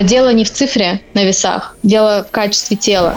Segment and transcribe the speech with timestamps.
[0.00, 3.16] Дело не в цифре на весах, дело в качестве тела.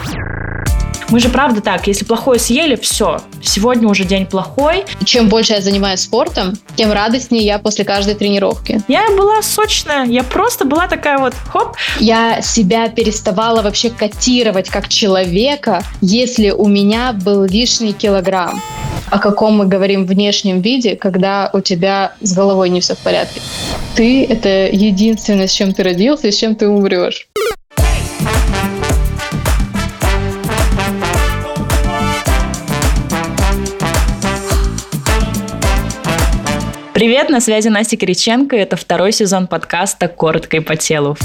[1.11, 3.19] Мы же правда так, если плохое съели, все.
[3.43, 4.86] Сегодня уже день плохой.
[5.04, 8.81] Чем больше я занимаюсь спортом, тем радостнее я после каждой тренировки.
[8.88, 11.75] Я была сочная, я просто была такая вот, хоп.
[12.00, 18.62] Я себя переставала вообще котировать как человека, если у меня был лишний килограмм.
[19.09, 23.41] О каком мы говорим внешнем виде, когда у тебя с головой не все в порядке.
[23.96, 27.28] Ты— это единственное, с чем ты родился и с чем ты умрешь.
[37.02, 41.18] Привет, на связи Настя Кириченко, это второй сезон подкаста «Коротко и по телу»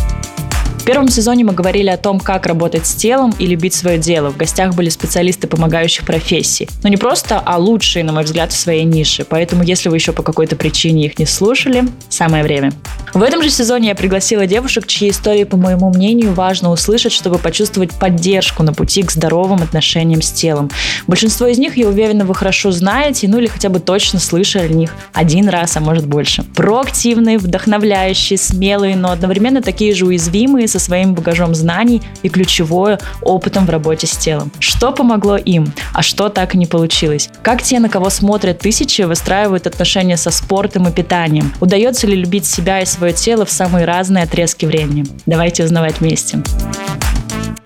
[0.86, 4.30] первом сезоне мы говорили о том, как работать с телом и любить свое дело.
[4.30, 6.68] В гостях были специалисты помогающих профессий.
[6.84, 9.26] Но не просто, а лучшие, на мой взгляд, в своей нише.
[9.28, 12.72] Поэтому, если вы еще по какой-то причине их не слушали, самое время.
[13.14, 17.38] В этом же сезоне я пригласила девушек, чьи истории, по моему мнению, важно услышать, чтобы
[17.38, 20.70] почувствовать поддержку на пути к здоровым отношениям с телом.
[21.08, 24.68] Большинство из них, я уверена, вы хорошо знаете, ну или хотя бы точно слышали о
[24.68, 26.44] них один раз, а может больше.
[26.54, 33.64] Проактивные, вдохновляющие, смелые, но одновременно такие же уязвимые, со своим багажом знаний и ключевое опытом
[33.64, 34.50] в работе с телом.
[34.58, 37.30] Что помогло им, а что так и не получилось?
[37.42, 41.50] Как те, на кого смотрят тысячи, выстраивают отношения со спортом и питанием?
[41.60, 45.06] Удается ли любить себя и свое тело в самые разные отрезки времени?
[45.24, 46.42] Давайте узнавать вместе.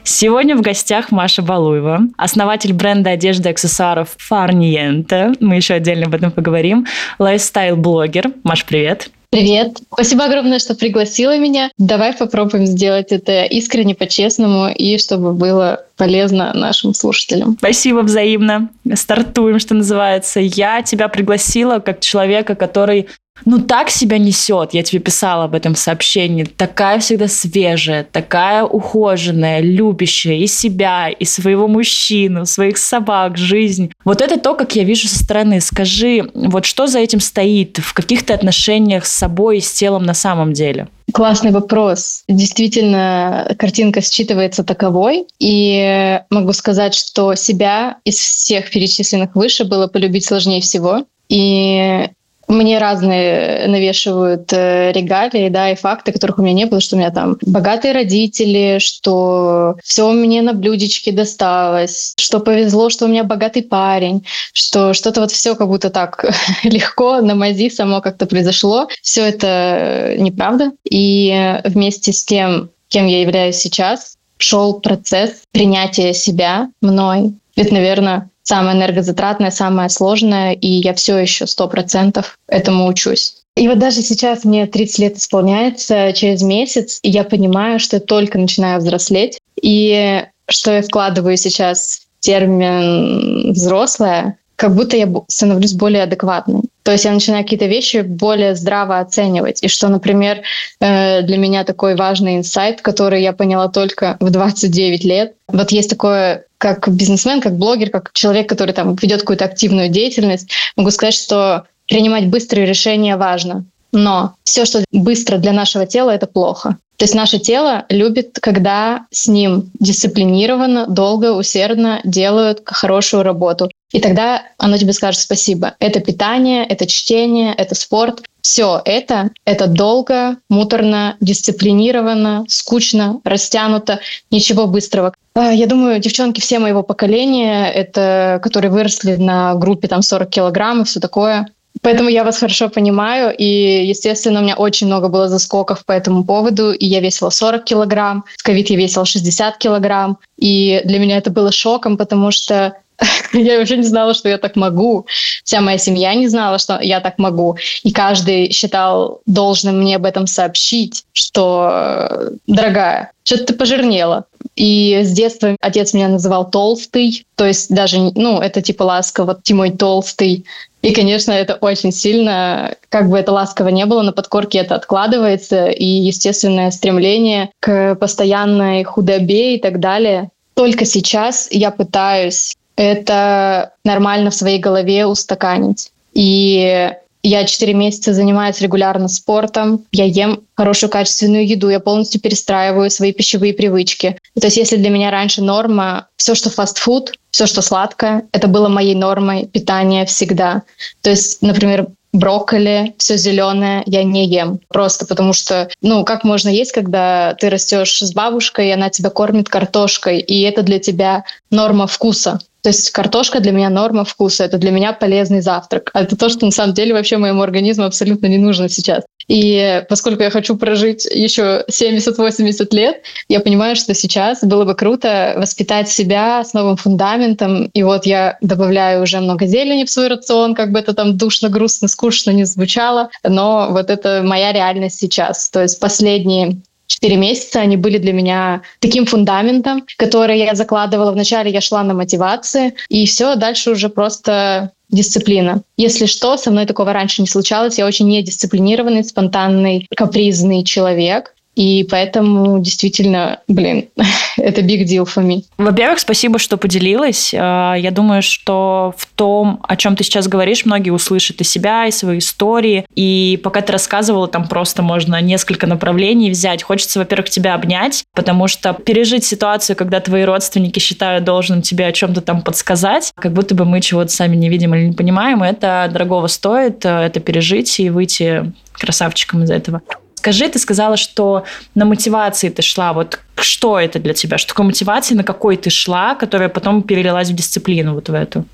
[0.05, 5.36] Сегодня в гостях Маша Балуева, основатель бренда одежды и аксессуаров Farniente.
[5.41, 6.86] Мы еще отдельно об этом поговорим.
[7.19, 8.33] Лайфстайл-блогер.
[8.45, 9.11] Маш, привет.
[9.31, 9.78] Привет.
[9.92, 11.70] Спасибо огромное, что пригласила меня.
[11.78, 17.56] Давай попробуем сделать это искренне, по-честному и чтобы было полезно нашим слушателям.
[17.56, 18.70] Спасибо взаимно.
[18.92, 20.41] Стартуем, что называется.
[20.41, 23.06] Я тебя пригласила как человека, который
[23.44, 24.74] ну так себя несет.
[24.74, 26.44] Я тебе писала об этом в сообщении.
[26.44, 33.92] Такая всегда свежая, такая ухоженная, любящая и себя, и своего мужчину, своих собак, жизнь.
[34.05, 35.61] Вот это то, как я вижу со стороны.
[35.61, 40.14] Скажи, вот что за этим стоит в каких-то отношениях с собой и с телом на
[40.14, 40.89] самом деле?
[41.12, 42.22] Классный вопрос.
[42.28, 45.27] Действительно, картинка считывается таковой.
[45.39, 51.05] И могу сказать, что себя из всех перечисленных выше было полюбить сложнее всего.
[51.28, 52.08] И
[52.50, 56.98] мне разные навешивают э, регалии, да, и факты, которых у меня не было, что у
[56.98, 63.24] меня там богатые родители, что все мне на блюдечке досталось, что повезло, что у меня
[63.24, 66.24] богатый парень, что что-то вот все как будто так
[66.64, 68.89] легко на мази само как-то произошло.
[69.02, 70.72] Все это неправда.
[70.89, 77.34] И вместе с тем, кем я являюсь сейчас, шел процесс принятия себя мной.
[77.56, 83.36] Ведь, наверное, самое энергозатратное, самое сложное, и я все еще сто процентов этому учусь.
[83.56, 88.00] И вот даже сейчас мне 30 лет исполняется, через месяц, и я понимаю, что я
[88.00, 95.74] только начинаю взрослеть, и что я вкладываю сейчас в термин «взрослая», как будто я становлюсь
[95.74, 96.62] более адекватной.
[96.90, 99.62] То есть я начинаю какие-то вещи более здраво оценивать.
[99.62, 100.42] И что, например,
[100.80, 105.34] э, для меня такой важный инсайт, который я поняла только в 29 лет.
[105.46, 110.51] Вот есть такое как бизнесмен, как блогер, как человек, который там ведет какую-то активную деятельность,
[110.74, 113.67] могу сказать, что принимать быстрые решения важно.
[113.92, 116.77] Но все, что быстро для нашего тела, это плохо.
[117.01, 123.70] То есть наше тело любит, когда с ним дисциплинированно, долго, усердно делают хорошую работу.
[123.90, 125.77] И тогда оно тебе скажет спасибо.
[125.78, 128.23] Это питание, это чтение, это спорт.
[128.43, 134.00] Все это, это долго, муторно, дисциплинированно, скучно, растянуто,
[134.31, 135.14] ничего быстрого.
[135.34, 140.82] А, я думаю, девчонки все моего поколения, это которые выросли на группе там 40 килограмм
[140.82, 141.49] и все такое,
[141.82, 146.25] Поэтому я вас хорошо понимаю, и, естественно, у меня очень много было заскоков по этому
[146.25, 151.17] поводу, и я весила 40 килограмм, в ковид я весила 60 килограмм, и для меня
[151.17, 152.75] это было шоком, потому что
[153.32, 155.06] я уже не знала, что я так могу.
[155.44, 157.56] Вся моя семья не знала, что я так могу.
[157.82, 164.25] И каждый считал должным мне об этом сообщить, что, дорогая, что-то ты пожирнела.
[164.56, 169.54] И с детства отец меня называл толстый, то есть даже, ну, это типа ласково, ты
[169.54, 170.44] мой толстый.
[170.82, 175.69] И, конечно, это очень сильно, как бы это ласково не было, на подкорке это откладывается,
[175.69, 180.30] и естественное стремление к постоянной худобе и так далее.
[180.54, 185.92] Только сейчас я пытаюсь это нормально в своей голове устаканить.
[186.14, 186.90] И
[187.22, 193.12] Я 4 месяца занимаюсь регулярно спортом, я ем хорошую качественную еду, я полностью перестраиваю свои
[193.12, 194.16] пищевые привычки.
[194.40, 198.68] То есть если для меня раньше норма все, что фастфуд, все, что сладкое, это было
[198.68, 200.62] моей нормой питания всегда.
[201.02, 204.58] То есть, например, брокколи, все зеленое я не ем.
[204.68, 209.10] Просто потому что, ну, как можно есть, когда ты растешь с бабушкой, и она тебя
[209.10, 212.40] кормит картошкой, и это для тебя норма вкуса.
[212.62, 215.90] То есть картошка для меня норма вкуса, это для меня полезный завтрак.
[215.94, 219.04] А это то, что на самом деле вообще моему организму абсолютно не нужно сейчас.
[219.30, 225.34] И поскольку я хочу прожить еще 70-80 лет, я понимаю, что сейчас было бы круто
[225.36, 227.66] воспитать себя с новым фундаментом.
[227.72, 231.48] И вот я добавляю уже много зелени в свой рацион, как бы это там душно,
[231.48, 233.10] грустно, скучно не звучало.
[233.22, 235.48] Но вот это моя реальность сейчас.
[235.48, 236.60] То есть последние
[237.00, 241.12] четыре месяца, они были для меня таким фундаментом, который я закладывала.
[241.12, 245.62] Вначале я шла на мотивации, и все, дальше уже просто дисциплина.
[245.76, 247.79] Если что, со мной такого раньше не случалось.
[247.79, 251.35] Я очень недисциплинированный, спонтанный, капризный человек.
[251.56, 253.88] И поэтому действительно, блин,
[254.37, 255.43] это big deal for me.
[255.58, 257.35] Во-первых, спасибо, что поделилась.
[257.37, 261.87] А, я думаю, что в том, о чем ты сейчас говоришь, многие услышат и себя,
[261.87, 262.87] и свои истории.
[262.94, 266.62] И пока ты рассказывала, там просто можно несколько направлений взять.
[266.62, 271.93] Хочется, во-первых, тебя обнять, потому что пережить ситуацию, когда твои родственники считают должным тебе о
[271.93, 275.88] чем-то там подсказать, как будто бы мы чего-то сами не видим или не понимаем, это
[275.93, 279.82] дорогого стоит, э, это пережить и выйти красавчиком из этого.
[280.20, 281.44] Скажи, ты сказала, что
[281.75, 282.93] на мотивации ты шла.
[282.93, 284.37] Вот что это для тебя?
[284.37, 288.44] Что такое мотивация, на какой ты шла, которая потом перелилась в дисциплину вот в эту?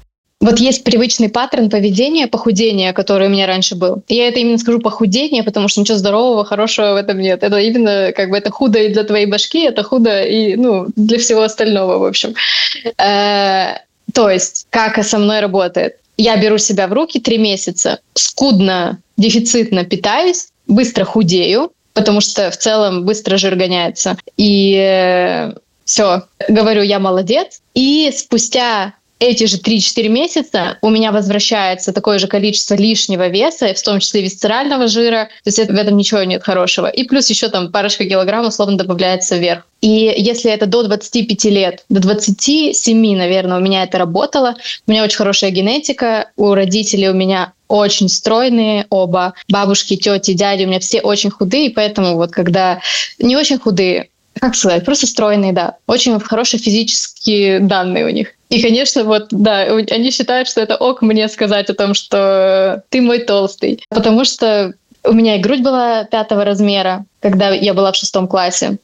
[0.41, 4.05] Вот есть привычный паттерн поведения, похудения, который у меня раньше был.
[4.07, 7.43] Я это именно скажу похудение, потому что ничего здорового, хорошего в этом нет.
[7.43, 11.19] Это именно как бы это худо и для твоей башки, это худо и ну, для
[11.19, 12.35] всего остального, в общем.
[12.97, 13.79] Э,
[14.13, 15.97] то есть, как со мной работает?
[16.17, 22.57] Я беру себя в руки три месяца, скудно, дефицитно питаюсь, быстро худею, потому что в
[22.57, 24.17] целом быстро жир гоняется.
[24.37, 25.55] И э,
[25.85, 27.63] все, говорю, я молодец.
[27.75, 33.83] И спустя эти же 3-4 месяца у меня возвращается такое же количество лишнего веса, в
[33.83, 35.29] том числе висцерального жира.
[35.43, 36.87] То есть в этом ничего нет хорошего.
[36.87, 39.67] И плюс еще там парочка килограмм условно добавляется вверх.
[39.81, 44.57] И если это до 25 лет, до 27, наверное, у меня это работало.
[44.87, 50.65] У меня очень хорошая генетика, у родителей у меня очень стройные оба, бабушки, тети, дяди,
[50.65, 52.81] у меня все очень худые, поэтому вот когда
[53.19, 54.09] не очень худые,
[54.39, 58.36] как сказать, просто стройные, да, очень хорошие физические данные у них.
[58.49, 63.01] И, конечно, вот, да, они считают, что это ок мне сказать о том, что ты
[63.01, 67.97] мой толстый, потому что у меня и грудь была пятого размера, когда я была в
[67.97, 68.79] шестом классе.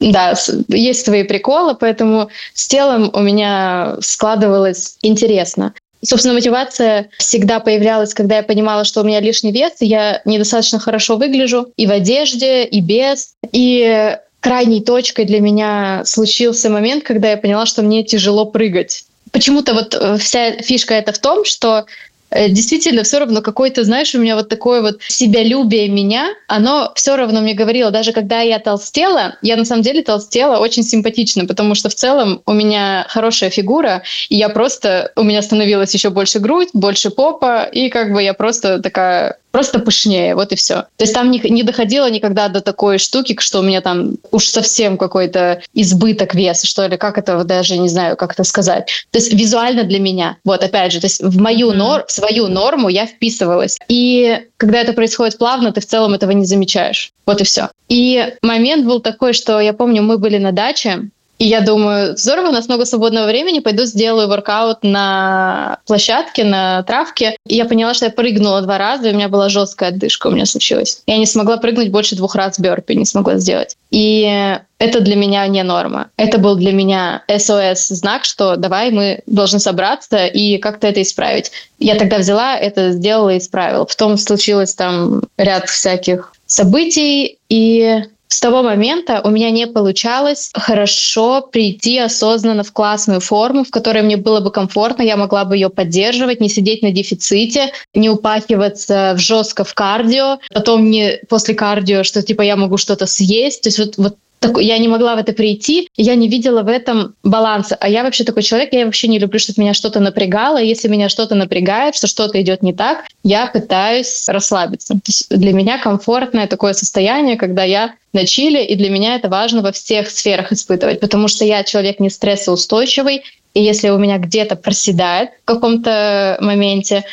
[0.00, 0.34] Да,
[0.68, 5.74] есть свои приколы, поэтому с телом у меня складывалось интересно.
[6.04, 10.78] Собственно, мотивация всегда появлялась, когда я понимала, что у меня лишний вес, и я недостаточно
[10.78, 13.32] хорошо выгляжу и в одежде, и без.
[13.50, 19.04] И крайней точкой для меня случился момент, когда я поняла, что мне тяжело прыгать.
[19.32, 21.86] Почему-то вот э, вся фишка это в том, что
[22.30, 27.40] действительно все равно какой-то, знаешь, у меня вот такое вот себялюбие меня, оно все равно
[27.40, 31.88] мне говорило, даже когда я толстела, я на самом деле толстела очень симпатично, потому что
[31.88, 36.68] в целом у меня хорошая фигура, и я просто, у меня становилась еще больше грудь,
[36.72, 40.82] больше попа, и как бы я просто такая просто пышнее, вот и все.
[40.96, 44.46] То есть там не, не доходило никогда до такой штуки, что у меня там уж
[44.46, 49.06] совсем какой-то избыток веса, что ли, как это даже не знаю, как это сказать.
[49.10, 51.72] То есть визуально для меня, вот опять же, то есть в мою
[52.06, 53.78] в свою норму я вписывалась.
[53.88, 57.12] И когда это происходит плавно, ты в целом этого не замечаешь.
[57.26, 57.70] Вот и все.
[57.88, 62.48] И момент был такой, что я помню, мы были на даче, и я думаю, здорово,
[62.48, 67.36] у нас много свободного времени, пойду сделаю воркаут на площадке, на травке.
[67.46, 70.30] И я поняла, что я прыгнула два раза, и у меня была жесткая отдышка у
[70.32, 71.02] меня случилась.
[71.06, 73.76] Я не смогла прыгнуть больше двух раз бёрпи, не смогла сделать.
[73.90, 76.10] И это для меня не норма.
[76.16, 81.52] Это был для меня СОС-знак, что давай мы должны собраться и как-то это исправить.
[81.78, 83.84] Я тогда взяла это, сделала и исправила.
[83.84, 91.40] Потом случилось там ряд всяких событий, и с того момента у меня не получалось хорошо
[91.40, 95.70] прийти осознанно в классную форму, в которой мне было бы комфортно, я могла бы ее
[95.70, 102.02] поддерживать, не сидеть на дефиците, не упахиваться в жестко в кардио, потом не после кардио,
[102.02, 103.62] что типа я могу что-то съесть.
[103.62, 106.68] То есть вот, вот так, я не могла в это прийти, я не видела в
[106.68, 107.76] этом баланса.
[107.80, 110.58] А я вообще такой человек, я вообще не люблю, чтобы меня что-то напрягало.
[110.58, 114.94] Если меня что-то напрягает, что что-то идет не так, я пытаюсь расслабиться.
[114.94, 119.28] То есть для меня комфортное такое состояние, когда я на чили, и для меня это
[119.28, 123.22] важно во всех сферах испытывать, потому что я человек не стрессоустойчивый,
[123.54, 127.04] и если у меня где-то проседает в каком-то моменте,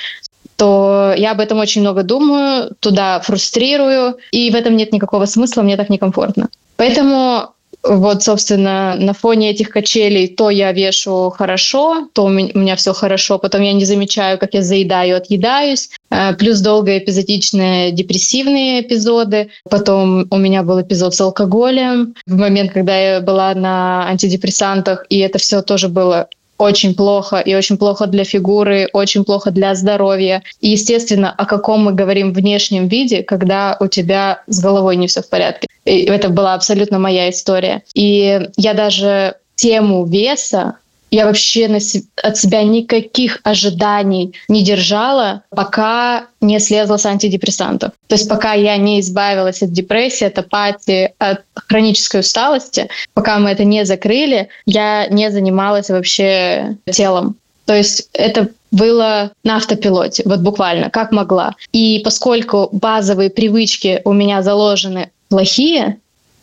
[0.56, 5.62] то я об этом очень много думаю, туда фрустрирую, и в этом нет никакого смысла,
[5.62, 6.50] мне так некомфортно.
[6.78, 7.56] Поэтому
[7.88, 13.38] вот, собственно, на фоне этих качелей то я вешу хорошо, то у меня все хорошо,
[13.38, 15.90] потом я не замечаю, как я заедаю, отъедаюсь.
[16.10, 19.50] Э, плюс долго эпизодичные депрессивные эпизоды.
[19.70, 25.20] Потом у меня был эпизод с алкоголем в момент, когда я была на антидепрессантах, и
[25.20, 30.44] это все тоже было очень плохо, и очень плохо для фигуры, очень плохо для здоровья.
[30.62, 35.22] И, естественно, о каком мы говорим внешнем виде, когда у тебя с головой не все
[35.22, 35.68] в порядке.
[35.86, 37.84] И это была абсолютно моя история.
[37.94, 40.78] И я даже тему веса
[41.16, 47.92] я вообще на се- от себя никаких ожиданий не держала, пока не слезла с антидепрессантов.
[48.08, 53.50] То есть пока я не избавилась от депрессии, от апатии, от хронической усталости, пока мы
[53.52, 57.36] это не закрыли, я не занималась вообще телом.
[57.66, 61.56] То есть это было на автопилоте, вот буквально, как могла.
[61.72, 65.98] И поскольку базовые привычки у меня заложены плохие,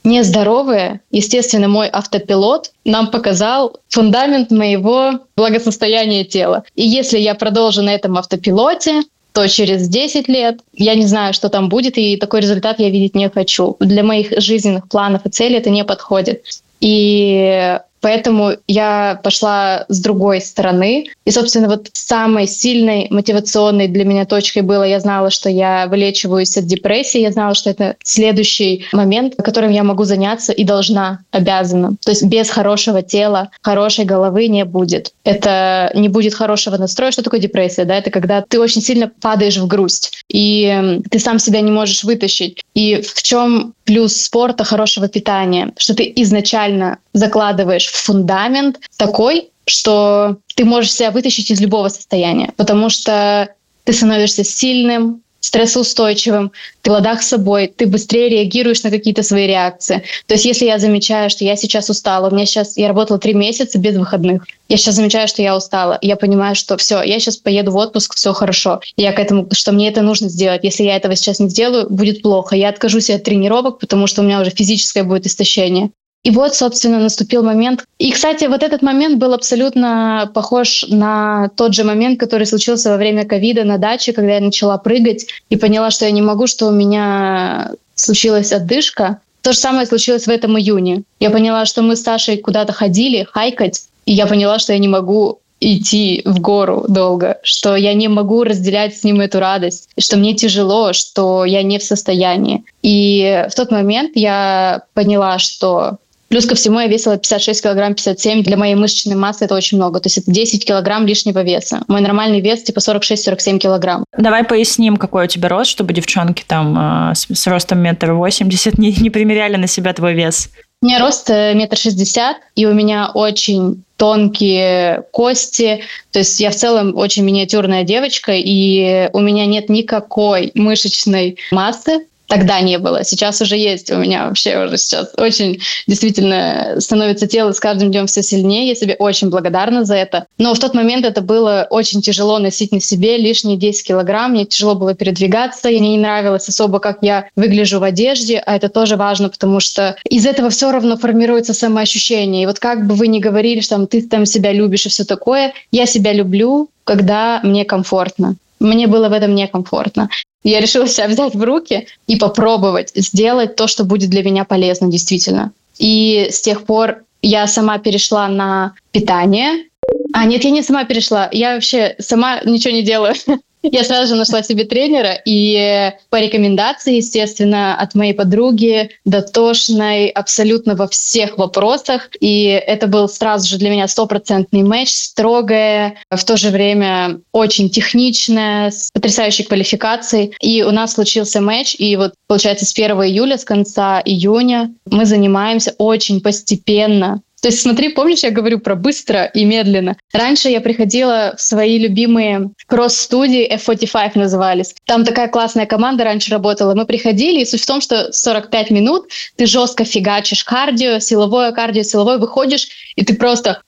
[0.04, 6.64] нездоровые, естественно, мой автопилот нам показал фундамент моего благосостояния тела.
[6.74, 11.48] И если я продолжу на этом автопилоте, то через 10 лет я не знаю, что
[11.48, 13.76] там будет, и такой результат я видеть не хочу.
[13.80, 16.44] Для моих жизненных планов и целей это не подходит.
[16.80, 21.06] И Поэтому я пошла с другой стороны.
[21.24, 26.56] И, собственно, вот самой сильной мотивационной для меня точкой было, я знала, что я вылечиваюсь
[26.56, 31.96] от депрессии, я знала, что это следующий момент, которым я могу заняться и должна, обязана.
[32.04, 35.12] То есть без хорошего тела, хорошей головы не будет.
[35.24, 37.12] Это не будет хорошего настроя.
[37.12, 37.84] Что такое депрессия?
[37.84, 37.96] Да?
[37.96, 42.62] Это когда ты очень сильно падаешь в грусть, и ты сам себя не можешь вытащить.
[42.74, 50.36] И в чем плюс спорта, хорошего питания, что ты изначально закладываешь в фундамент такой, что
[50.54, 53.54] ты можешь себя вытащить из любого состояния, потому что
[53.84, 56.52] ты становишься сильным, стрессоустойчивым,
[56.82, 60.04] ты в ладах с собой, ты быстрее реагируешь на какие-то свои реакции.
[60.26, 63.34] То есть если я замечаю, что я сейчас устала, у меня сейчас, я работала три
[63.34, 67.36] месяца без выходных, я сейчас замечаю, что я устала, я понимаю, что все, я сейчас
[67.38, 70.62] поеду в отпуск, все хорошо, я к этому, что мне это нужно сделать.
[70.62, 72.54] Если я этого сейчас не сделаю, будет плохо.
[72.54, 75.90] Я откажусь от тренировок, потому что у меня уже физическое будет истощение.
[76.22, 77.84] И вот, собственно, наступил момент.
[77.98, 82.96] И, кстати, вот этот момент был абсолютно похож на тот же момент, который случился во
[82.96, 86.68] время ковида на даче, когда я начала прыгать и поняла, что я не могу, что
[86.68, 89.18] у меня случилась отдышка.
[89.42, 91.02] То же самое случилось в этом июне.
[91.18, 94.88] Я поняла, что мы с Сашей куда-то ходили хайкать, и я поняла, что я не
[94.88, 100.16] могу идти в гору долго, что я не могу разделять с ним эту радость, что
[100.16, 102.64] мне тяжело, что я не в состоянии.
[102.82, 105.98] И в тот момент я поняла, что
[106.32, 108.42] Плюс ко всему я весила 56 килограмм 57.
[108.42, 110.00] Для моей мышечной массы это очень много.
[110.00, 111.82] То есть это 10 килограмм лишнего веса.
[111.88, 114.06] Мой нормальный вес типа 46-47 килограмм.
[114.16, 118.78] Давай поясним, какой у тебя рост, чтобы девчонки там э, с, с ростом метр восемьдесят
[118.78, 120.48] не, не примеряли на себя твой вес.
[120.80, 125.82] У меня рост э, метр шестьдесят, и у меня очень тонкие кости.
[126.12, 132.06] То есть я в целом очень миниатюрная девочка, и у меня нет никакой мышечной массы.
[132.32, 133.90] Тогда не было, сейчас уже есть.
[133.90, 138.68] У меня вообще уже сейчас очень действительно становится тело с каждым днем все сильнее.
[138.68, 140.24] Я себе очень благодарна за это.
[140.38, 144.30] Но в тот момент это было очень тяжело носить на себе лишние 10 килограмм.
[144.30, 145.68] Мне тяжело было передвигаться.
[145.68, 148.38] Мне не нравилось особо, как я выгляжу в одежде.
[148.38, 152.44] А это тоже важно, потому что из этого все равно формируется самоощущение.
[152.44, 155.04] И вот как бы вы ни говорили, что там, ты там себя любишь и все
[155.04, 158.36] такое, я себя люблю, когда мне комфортно.
[158.62, 160.08] Мне было в этом некомфортно.
[160.44, 164.88] Я решила себя взять в руки и попробовать сделать то, что будет для меня полезно
[164.88, 165.52] действительно.
[165.78, 169.64] И с тех пор я сама перешла на питание.
[170.12, 171.28] А, нет, я не сама перешла.
[171.32, 173.14] Я вообще сама ничего не делаю.
[173.62, 180.74] Я сразу же нашла себе тренера, и по рекомендации, естественно, от моей подруги, дотошной абсолютно
[180.74, 182.08] во всех вопросах.
[182.20, 187.70] И это был сразу же для меня стопроцентный матч, строгое, в то же время очень
[187.70, 190.34] техничное, с потрясающей квалификацией.
[190.40, 195.06] И у нас случился матч, и вот, получается, с 1 июля, с конца июня мы
[195.06, 199.96] занимаемся очень постепенно то есть смотри, помнишь, я говорю про быстро и медленно.
[200.12, 204.76] Раньше я приходила в свои любимые кросс-студии, F45 назывались.
[204.86, 206.76] Там такая классная команда раньше работала.
[206.76, 211.82] Мы приходили, и суть в том, что 45 минут ты жестко фигачишь кардио, силовое кардио,
[211.82, 213.60] силовое, выходишь, и ты просто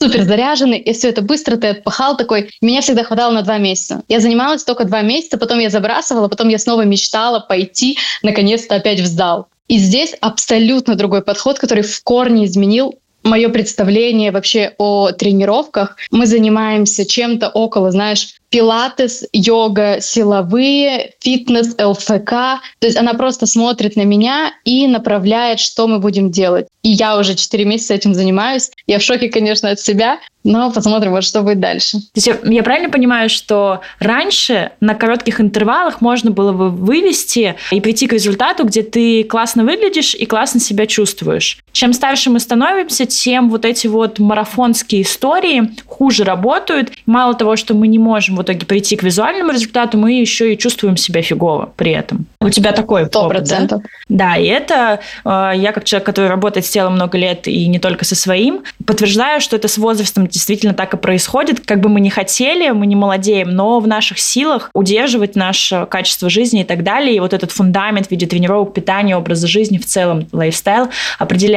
[0.00, 2.50] супер заряженный, и все это быстро ты отпахал такой.
[2.60, 4.04] Меня всегда хватало на два месяца.
[4.06, 9.00] Я занималась только два месяца, потом я забрасывала, потом я снова мечтала пойти, наконец-то опять
[9.00, 9.48] в зал.
[9.66, 15.96] И здесь абсолютно другой подход, который в корне изменил мое представление вообще о тренировках.
[16.10, 22.30] Мы занимаемся чем-то около, знаешь, пилатес, йога, силовые, фитнес, ЛФК.
[22.78, 26.66] То есть она просто смотрит на меня и направляет, что мы будем делать.
[26.82, 28.70] И я уже 4 месяца этим занимаюсь.
[28.86, 31.98] Я в шоке, конечно, от себя, но посмотрим, вот что будет дальше.
[31.98, 37.80] То есть я правильно понимаю, что раньше на коротких интервалах можно было бы вывести и
[37.80, 41.58] прийти к результату, где ты классно выглядишь и классно себя чувствуешь.
[41.76, 46.90] Чем старше мы становимся, тем вот эти вот марафонские истории хуже работают.
[47.04, 50.56] Мало того, что мы не можем в итоге прийти к визуальному результату, мы еще и
[50.56, 52.24] чувствуем себя фигово при этом.
[52.40, 53.16] У тебя такой 100%.
[53.16, 53.80] опыт, да?
[54.08, 57.78] Да, и это э, я как человек, который работает с телом много лет и не
[57.78, 61.60] только со своим, подтверждаю, что это с возрастом действительно так и происходит.
[61.66, 66.30] Как бы мы ни хотели, мы не молодеем, но в наших силах удерживать наше качество
[66.30, 67.16] жизни и так далее.
[67.16, 70.88] И вот этот фундамент в виде тренировок, питания, образа жизни в целом, лайфстайл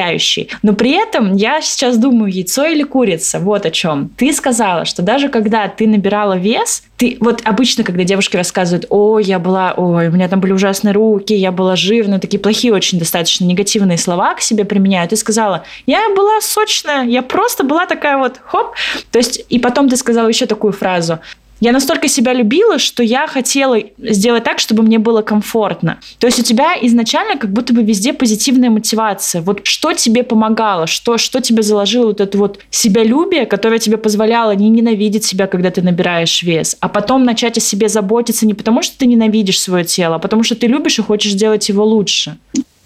[0.09, 0.49] определяющий.
[0.61, 4.09] Но при этом я сейчас думаю, яйцо или курица, вот о чем.
[4.17, 9.19] Ты сказала, что даже когда ты набирала вес, ты вот обычно, когда девушки рассказывают, о,
[9.19, 12.99] я была, ой, у меня там были ужасные руки, я была жирная, такие плохие очень
[12.99, 15.11] достаточно негативные слова к себе применяют.
[15.11, 18.73] Ты сказала, я была сочная, я просто была такая вот, хоп.
[19.11, 21.19] То есть, и потом ты сказала еще такую фразу,
[21.59, 25.99] я настолько себя любила, что я хотела сделать так, чтобы мне было комфортно.
[26.19, 29.41] То есть у тебя изначально как будто бы везде позитивная мотивация.
[29.41, 34.51] Вот что тебе помогало, что, что тебе заложило вот это вот себялюбие, которое тебе позволяло
[34.51, 38.81] не ненавидеть себя, когда ты набираешь вес, а потом начать о себе заботиться не потому,
[38.81, 42.37] что ты ненавидишь свое тело, а потому что ты любишь и хочешь сделать его лучше.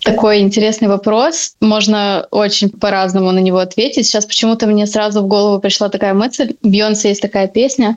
[0.04, 1.54] Такой интересный вопрос.
[1.62, 4.06] Можно очень по-разному на него ответить.
[4.06, 6.56] Сейчас почему-то мне сразу в голову пришла такая мысль.
[6.62, 7.96] В Бьонсе есть такая песня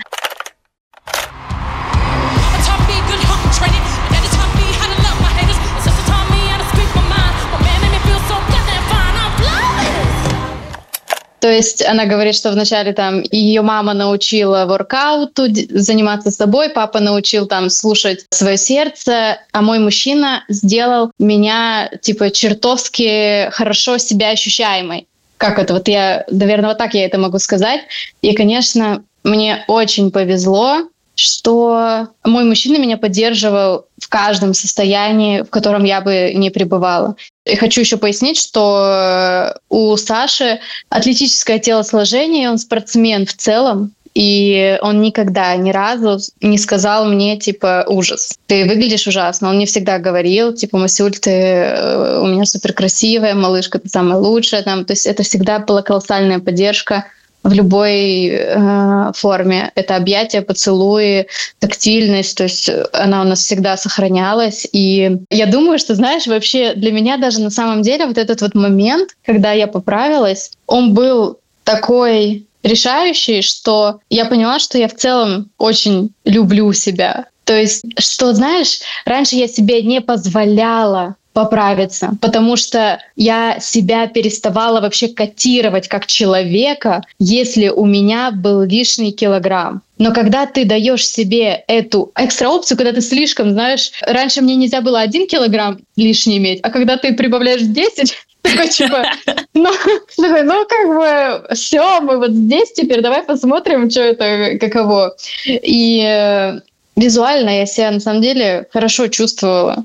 [11.40, 17.46] То есть она говорит, что вначале там ее мама научила воркауту, заниматься собой, папа научил
[17.46, 25.06] там слушать свое сердце, а мой мужчина сделал меня типа чертовски хорошо себя ощущаемой.
[25.36, 25.74] Как это?
[25.74, 27.82] Вот я, наверное, вот так я это могу сказать.
[28.22, 35.84] И, конечно, мне очень повезло, что мой мужчина меня поддерживал в каждом состоянии, в котором
[35.84, 37.16] я бы не пребывала.
[37.44, 45.02] И хочу еще пояснить, что у Саши атлетическое телосложение, он спортсмен в целом, и он
[45.02, 48.34] никогда ни разу не сказал мне, типа, ужас.
[48.46, 49.50] Ты выглядишь ужасно.
[49.50, 54.16] Он мне всегда говорил, типа, Масюль, ты э, у меня супер красивая, малышка, ты самая
[54.16, 54.62] лучшая.
[54.62, 54.86] Там.
[54.86, 57.04] То есть это всегда была колоссальная поддержка
[57.46, 59.70] в любой э, форме.
[59.76, 61.26] Это объятия, поцелуи,
[61.60, 64.66] тактильность, то есть она у нас всегда сохранялась.
[64.72, 68.54] И я думаю, что, знаешь, вообще для меня даже на самом деле вот этот вот
[68.54, 75.50] момент, когда я поправилась, он был такой решающий, что я поняла, что я в целом
[75.56, 77.26] очень люблю себя.
[77.44, 84.80] То есть, что, знаешь, раньше я себе не позволяла поправиться, потому что я себя переставала
[84.80, 89.82] вообще котировать как человека, если у меня был лишний килограмм.
[89.98, 94.80] Но когда ты даешь себе эту экстра опцию, когда ты слишком, знаешь, раньше мне нельзя
[94.80, 99.04] было один килограмм лишний иметь, а когда ты прибавляешь 10, такой типа,
[99.52, 99.70] ну,
[100.16, 105.14] ну как бы все, мы вот здесь теперь, давай посмотрим, что это, каково.
[105.44, 106.60] И э,
[106.96, 109.84] визуально я себя на самом деле хорошо чувствовала.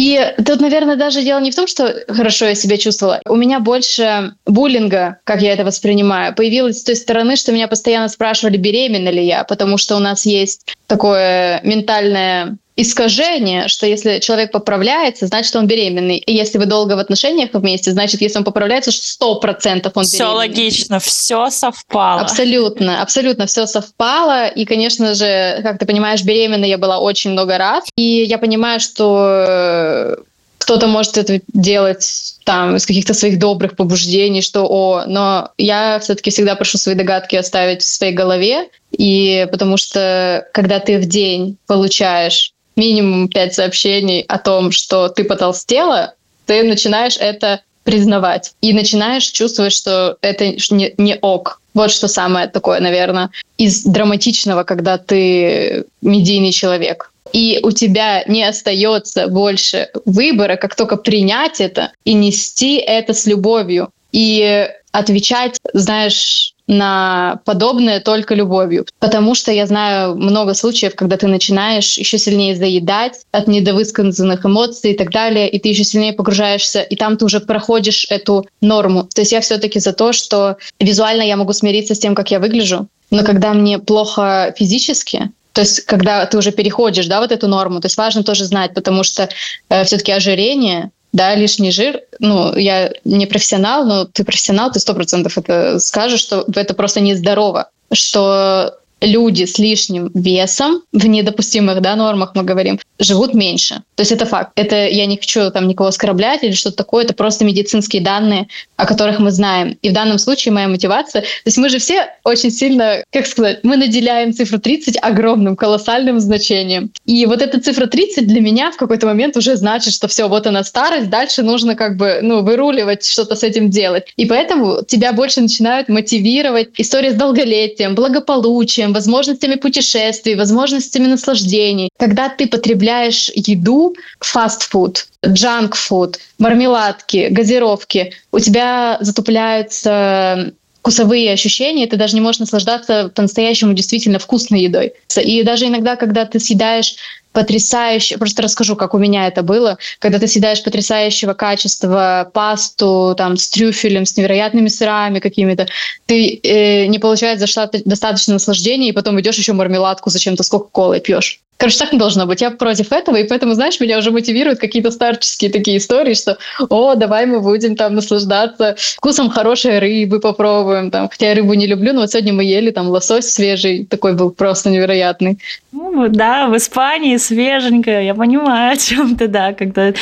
[0.00, 3.20] И тут, наверное, даже дело не в том, что хорошо я себя чувствовала.
[3.28, 8.08] У меня больше буллинга, как я это воспринимаю, появилось с той стороны, что меня постоянно
[8.08, 14.52] спрашивали, беременна ли я, потому что у нас есть такое ментальное искажение, что если человек
[14.52, 16.18] поправляется, значит, он беременный.
[16.18, 20.18] И если вы долго в отношениях вместе, значит, если он поправляется, сто процентов он все
[20.18, 20.48] беременный.
[20.48, 22.20] Все логично, все совпало.
[22.22, 24.48] Абсолютно, абсолютно все совпало.
[24.48, 27.84] И, конечно же, как ты понимаешь, беременна я была очень много раз.
[27.96, 30.16] И я понимаю, что э,
[30.58, 36.30] кто-то может это делать там из каких-то своих добрых побуждений, что о, но я все-таки
[36.30, 41.56] всегда прошу свои догадки оставить в своей голове, и потому что когда ты в день
[41.66, 46.14] получаешь минимум пять сообщений о том, что ты потолстела,
[46.46, 51.60] ты начинаешь это признавать и начинаешь чувствовать, что это не, не ок.
[51.74, 57.12] Вот что самое такое, наверное, из драматичного, когда ты медийный человек.
[57.32, 63.26] И у тебя не остается больше выбора, как только принять это и нести это с
[63.26, 63.90] любовью.
[64.12, 68.86] И отвечать, знаешь, на подобное только любовью.
[69.00, 74.92] Потому что я знаю много случаев, когда ты начинаешь еще сильнее заедать от недовысказанных эмоций
[74.92, 79.08] и так далее, и ты еще сильнее погружаешься, и там ты уже проходишь эту норму.
[79.12, 82.38] То есть я все-таки за то, что визуально я могу смириться с тем, как я
[82.38, 87.48] выгляжу, но когда мне плохо физически, то есть, когда ты уже переходишь, да, вот эту
[87.48, 89.28] норму, то есть важно тоже знать, потому что
[89.68, 94.94] э, все-таки ожирение, да, лишний жир, ну, я не профессионал, но ты профессионал, ты сто
[94.94, 101.96] процентов это скажешь, что это просто нездорово, что люди с лишним весом в недопустимых да,
[101.96, 103.82] нормах, мы говорим, живут меньше.
[103.94, 104.52] То есть это факт.
[104.56, 107.04] Это я не хочу там никого оскорблять или что-то такое.
[107.04, 109.78] Это просто медицинские данные, о которых мы знаем.
[109.82, 111.22] И в данном случае моя мотивация...
[111.22, 116.20] То есть мы же все очень сильно, как сказать, мы наделяем цифру 30 огромным, колоссальным
[116.20, 116.92] значением.
[117.06, 120.46] И вот эта цифра 30 для меня в какой-то момент уже значит, что все, вот
[120.46, 124.12] она старость, дальше нужно как бы ну, выруливать, что-то с этим делать.
[124.16, 131.90] И поэтому тебя больше начинают мотивировать история с долголетием, благополучием, удовольствием, возможностями путешествий, возможностями наслаждений.
[131.98, 140.52] Когда ты потребляешь еду, фастфуд, джанк-фуд, мармеладки, газировки, у тебя затупляются
[140.90, 144.92] вкусовые ощущения, ты даже не можешь наслаждаться по-настоящему действительно вкусной едой.
[145.22, 146.96] И даже иногда, когда ты съедаешь
[147.32, 153.36] потрясающе, просто расскажу, как у меня это было, когда ты съедаешь потрясающего качества пасту там
[153.36, 155.68] с трюфелем, с невероятными сырами какими-то,
[156.06, 161.40] ты э, не получаешь достаточно наслаждения, и потом идешь еще мармеладку зачем-то с кока-колой пьешь.
[161.60, 162.40] Короче, так не должно быть.
[162.40, 166.38] Я против этого, и поэтому, знаешь, меня уже мотивируют какие-то старческие такие истории, что,
[166.70, 171.10] о, давай мы будем там наслаждаться вкусом хорошей рыбы, попробуем там.
[171.10, 174.30] Хотя я рыбу не люблю, но вот сегодня мы ели там лосось свежий, такой был
[174.30, 175.38] просто невероятный.
[175.70, 179.92] Ну, да, в Испании свеженькое, я понимаю, о чем ты, да, когда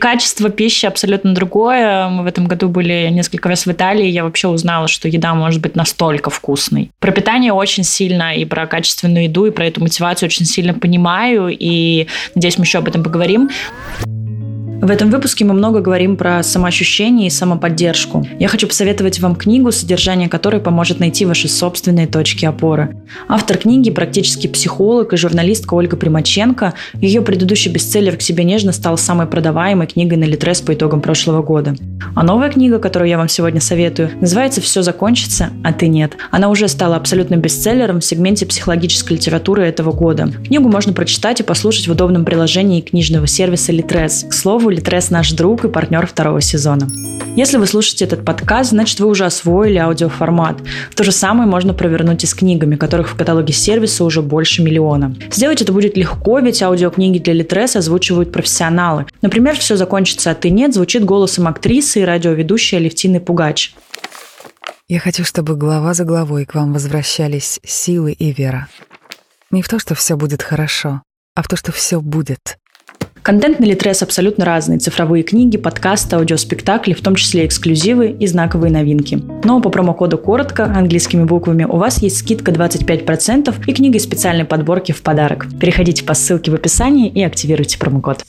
[0.00, 2.08] качество пищи абсолютно другое.
[2.08, 5.60] Мы в этом году были несколько раз в Италии, я вообще узнала, что еда может
[5.60, 6.90] быть настолько вкусной.
[6.98, 11.48] Про питание очень сильно, и про качественную еду, и про эту мотивацию очень сильно понимаю,
[11.48, 13.50] и надеюсь, мы еще об этом поговорим.
[14.80, 18.24] В этом выпуске мы много говорим про самоощущение и самоподдержку.
[18.38, 22.96] Я хочу посоветовать вам книгу, содержание которой поможет найти ваши собственные точки опоры.
[23.26, 26.74] Автор книги– практически психолог и журналистка Ольга Примаченко.
[26.94, 31.42] Ее предыдущий бестселлер «К себе нежно» стал самой продаваемой книгой на Литрес по итогам прошлого
[31.42, 31.74] года.
[32.14, 36.12] А новая книга, которую я вам сегодня советую, называется «Все закончится, а ты нет».
[36.30, 40.32] Она уже стала абсолютным бестселлером в сегменте психологической литературы этого года.
[40.46, 44.24] Книгу можно прочитать и послушать в удобном приложении книжного сервиса Литрес.
[44.30, 46.88] К слову, слову, Литрес наш друг и партнер второго сезона.
[47.36, 50.58] Если вы слушаете этот подкаст, значит вы уже освоили аудиоформат.
[50.94, 55.14] То же самое можно провернуть и с книгами, которых в каталоге сервиса уже больше миллиона.
[55.30, 59.06] Сделать это будет легко, ведь аудиокниги для Литрес озвучивают профессионалы.
[59.22, 63.74] Например, «Все закончится, а ты нет» звучит голосом актрисы и радиоведущей Алевтины Пугач.
[64.88, 68.68] Я хочу, чтобы глава за главой к вам возвращались силы и вера.
[69.50, 71.02] Не в то, что все будет хорошо,
[71.34, 72.58] а в то, что все будет.
[73.28, 74.78] Контент на Литрес абсолютно разный.
[74.78, 79.22] Цифровые книги, подкасты, аудиоспектакли, в том числе эксклюзивы и знаковые новинки.
[79.44, 84.46] Но по промокоду «Коротко» английскими буквами у вас есть скидка 25% и книга из специальной
[84.46, 85.44] подборки в подарок.
[85.60, 88.24] Переходите по ссылке в описании и активируйте промокод.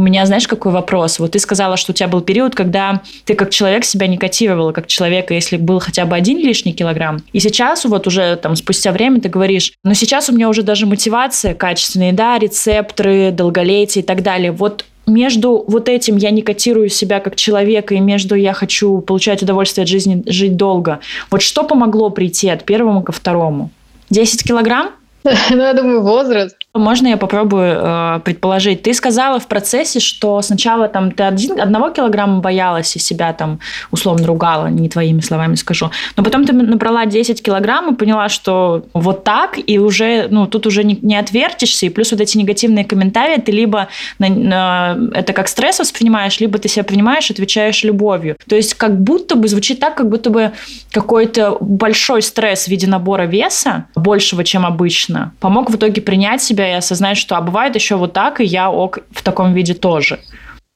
[0.00, 1.18] У меня, знаешь, какой вопрос?
[1.18, 4.72] Вот ты сказала, что у тебя был период, когда ты как человек себя не котировала,
[4.72, 7.18] как человека, если был хотя бы один лишний килограмм.
[7.34, 10.86] И сейчас вот уже там спустя время ты говоришь, но сейчас у меня уже даже
[10.86, 14.52] мотивация, качественная еда, рецепторы, долголетие и так далее.
[14.52, 19.42] Вот между вот этим я не котирую себя как человека, и между я хочу получать
[19.42, 21.00] удовольствие от жизни, жить долго.
[21.30, 23.68] Вот что помогло прийти от первого ко второму?
[24.08, 24.92] 10 килограмм?
[25.50, 26.56] Ну, я думаю, возраст.
[26.72, 28.82] Можно я попробую э, предположить?
[28.82, 33.58] Ты сказала в процессе, что сначала там ты один, одного килограмма боялась и себя там
[33.90, 35.90] условно ругала, не твоими словами скажу.
[36.16, 40.64] Но потом ты набрала 10 килограмм и поняла, что вот так, и уже, ну, тут
[40.68, 43.88] уже не, не отвертишься, и плюс вот эти негативные комментарии, ты либо
[44.20, 48.36] на, на, это как стресс воспринимаешь, либо ты себя принимаешь, отвечаешь любовью.
[48.48, 50.52] То есть как будто бы звучит так, как будто бы
[50.92, 56.59] какой-то большой стресс в виде набора веса, большего, чем обычно, помог в итоге принять себя
[56.60, 59.74] себя и осознать, что а бывает еще вот так, и я ок в таком виде
[59.74, 60.18] тоже.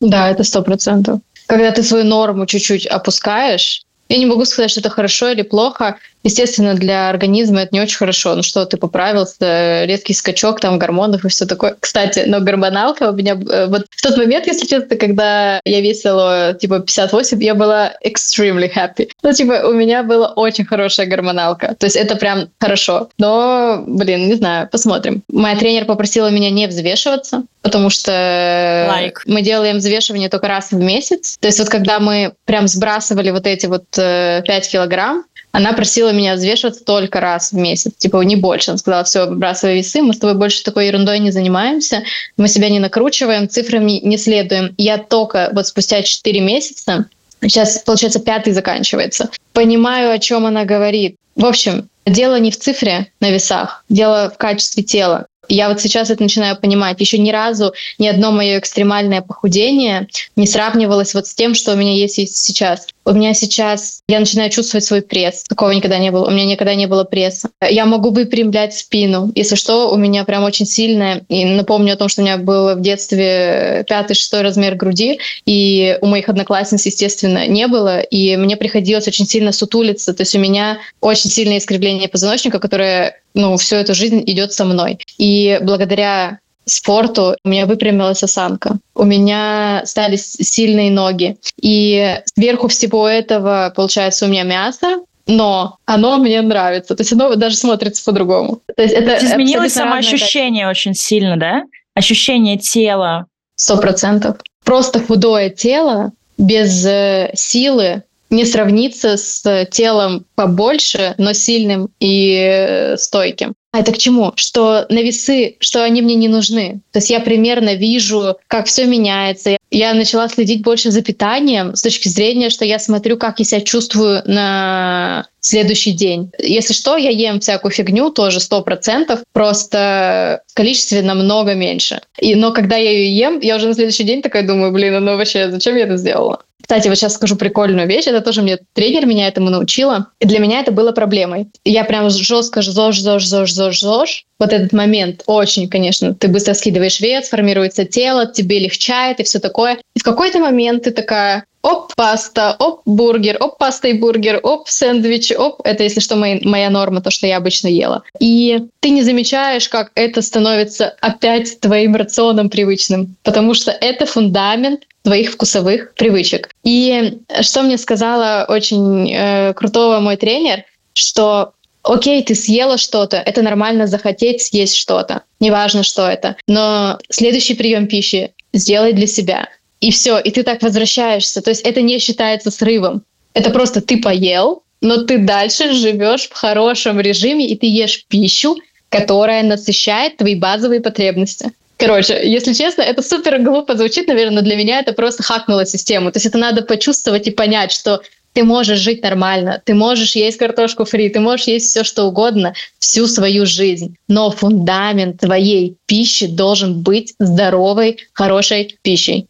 [0.00, 1.20] Да, это сто процентов.
[1.46, 5.96] Когда ты свою норму чуть-чуть опускаешь, я не могу сказать, что это хорошо или плохо.
[6.24, 8.34] Естественно, для организма это не очень хорошо.
[8.34, 11.76] Ну что, ты поправился, резкий скачок там гормонов и все такое.
[11.78, 13.34] Кстати, но гормоналка у меня...
[13.34, 18.70] Э, вот в тот момент, если честно, когда я весила типа 58, я была extremely
[18.74, 19.10] happy.
[19.22, 21.74] Ну, типа, у меня была очень хорошая гормоналка.
[21.78, 23.10] То есть это прям хорошо.
[23.18, 25.22] Но, блин, не знаю, посмотрим.
[25.28, 29.18] Моя тренер попросила меня не взвешиваться, потому что like.
[29.26, 31.36] мы делаем взвешивание только раз в месяц.
[31.38, 36.12] То есть вот когда мы прям сбрасывали вот эти вот э, 5 килограмм, она просила
[36.12, 38.72] меня взвешиваться только раз в месяц, типа не больше.
[38.72, 42.02] Она сказала, все, выбрасывай весы, мы с тобой больше такой ерундой не занимаемся,
[42.36, 44.74] мы себя не накручиваем, цифрами не следуем.
[44.78, 47.06] Я только вот спустя 4 месяца,
[47.40, 51.14] сейчас, получается, пятый заканчивается, понимаю, о чем она говорит.
[51.36, 55.26] В общем, дело не в цифре на весах, дело в качестве тела.
[55.48, 57.00] Я вот сейчас это начинаю понимать.
[57.00, 61.76] Еще ни разу ни одно мое экстремальное похудение не сравнивалось вот с тем, что у
[61.76, 62.86] меня есть сейчас.
[63.06, 65.42] У меня сейчас, я начинаю чувствовать свой пресс.
[65.42, 66.26] Такого никогда не было.
[66.26, 67.50] У меня никогда не было пресса.
[67.60, 69.30] Я могу выпрямлять спину.
[69.34, 71.22] Если что, у меня прям очень сильная.
[71.28, 76.06] И напомню о том, что у меня был в детстве пятый-шестой размер груди, и у
[76.06, 78.00] моих одноклассниц, естественно, не было.
[78.00, 80.14] И мне приходилось очень сильно сутулиться.
[80.14, 84.64] То есть у меня очень сильное искривление позвоночника, которое ну, всю эту жизнь идет со
[84.64, 84.98] мной.
[85.18, 88.78] И благодаря спорту у меня выпрямилась осанка.
[88.94, 91.36] У меня стали сильные ноги.
[91.60, 96.94] И сверху всего этого, получается, у меня мясо, но оно мне нравится.
[96.94, 98.60] То есть оно даже смотрится по-другому.
[98.76, 101.64] То есть это изменилось самоощущение очень сильно, да?
[101.94, 103.26] Ощущение тела.
[103.56, 104.38] Сто процентов.
[104.64, 112.96] Просто худое тело без э, силы не сравнится с телом побольше, но сильным и э,
[112.96, 113.54] стойким.
[113.72, 114.32] А это к чему?
[114.36, 116.80] Что на весы, что они мне не нужны.
[116.92, 119.56] То есть я примерно вижу, как все меняется.
[119.70, 123.60] Я начала следить больше за питанием с точки зрения, что я смотрю, как я себя
[123.60, 126.30] чувствую на следующий день.
[126.38, 132.00] Если что, я ем всякую фигню тоже сто процентов, просто в количестве намного меньше.
[132.18, 135.16] И, но когда я ее ем, я уже на следующий день такая думаю, блин, ну
[135.16, 136.40] вообще, зачем я это сделала?
[136.64, 138.06] Кстати, вот сейчас скажу прикольную вещь.
[138.06, 140.06] Это тоже мне тренер меня этому научила.
[140.18, 141.48] И для меня это было проблемой.
[141.62, 144.24] Я прям жестко ЗОЖ, ЗОЖ, ЗОЖ, ЗОЖ.
[144.38, 149.38] Вот этот момент очень, конечно, ты быстро скидываешь вес, формируется тело, тебе легчает и все
[149.38, 149.78] такое.
[149.94, 154.68] И в какой-то момент ты такая, оп, паста, оп, бургер, оп, паста и бургер, оп,
[154.68, 155.60] сэндвич, оп.
[155.64, 158.02] Это, если что, моя, моя норма, то, что я обычно ела.
[158.20, 164.82] И ты не замечаешь, как это становится опять твоим рационом привычным, потому что это фундамент
[165.02, 166.50] твоих вкусовых привычек.
[166.64, 171.53] И что мне сказала очень э, крутого мой тренер, что
[171.84, 177.86] окей, ты съела что-то, это нормально захотеть съесть что-то, неважно, что это, но следующий прием
[177.86, 179.48] пищи сделай для себя.
[179.80, 181.42] И все, и ты так возвращаешься.
[181.42, 183.02] То есть это не считается срывом.
[183.34, 188.56] Это просто ты поел, но ты дальше живешь в хорошем режиме, и ты ешь пищу,
[188.88, 191.52] которая насыщает твои базовые потребности.
[191.76, 196.12] Короче, если честно, это супер глупо звучит, наверное, но для меня это просто хакнуло систему.
[196.12, 198.00] То есть это надо почувствовать и понять, что
[198.34, 202.52] ты можешь жить нормально, ты можешь есть картошку фри, ты можешь есть все что угодно
[202.78, 209.28] всю свою жизнь, но фундамент твоей пищи должен быть здоровой, хорошей пищей.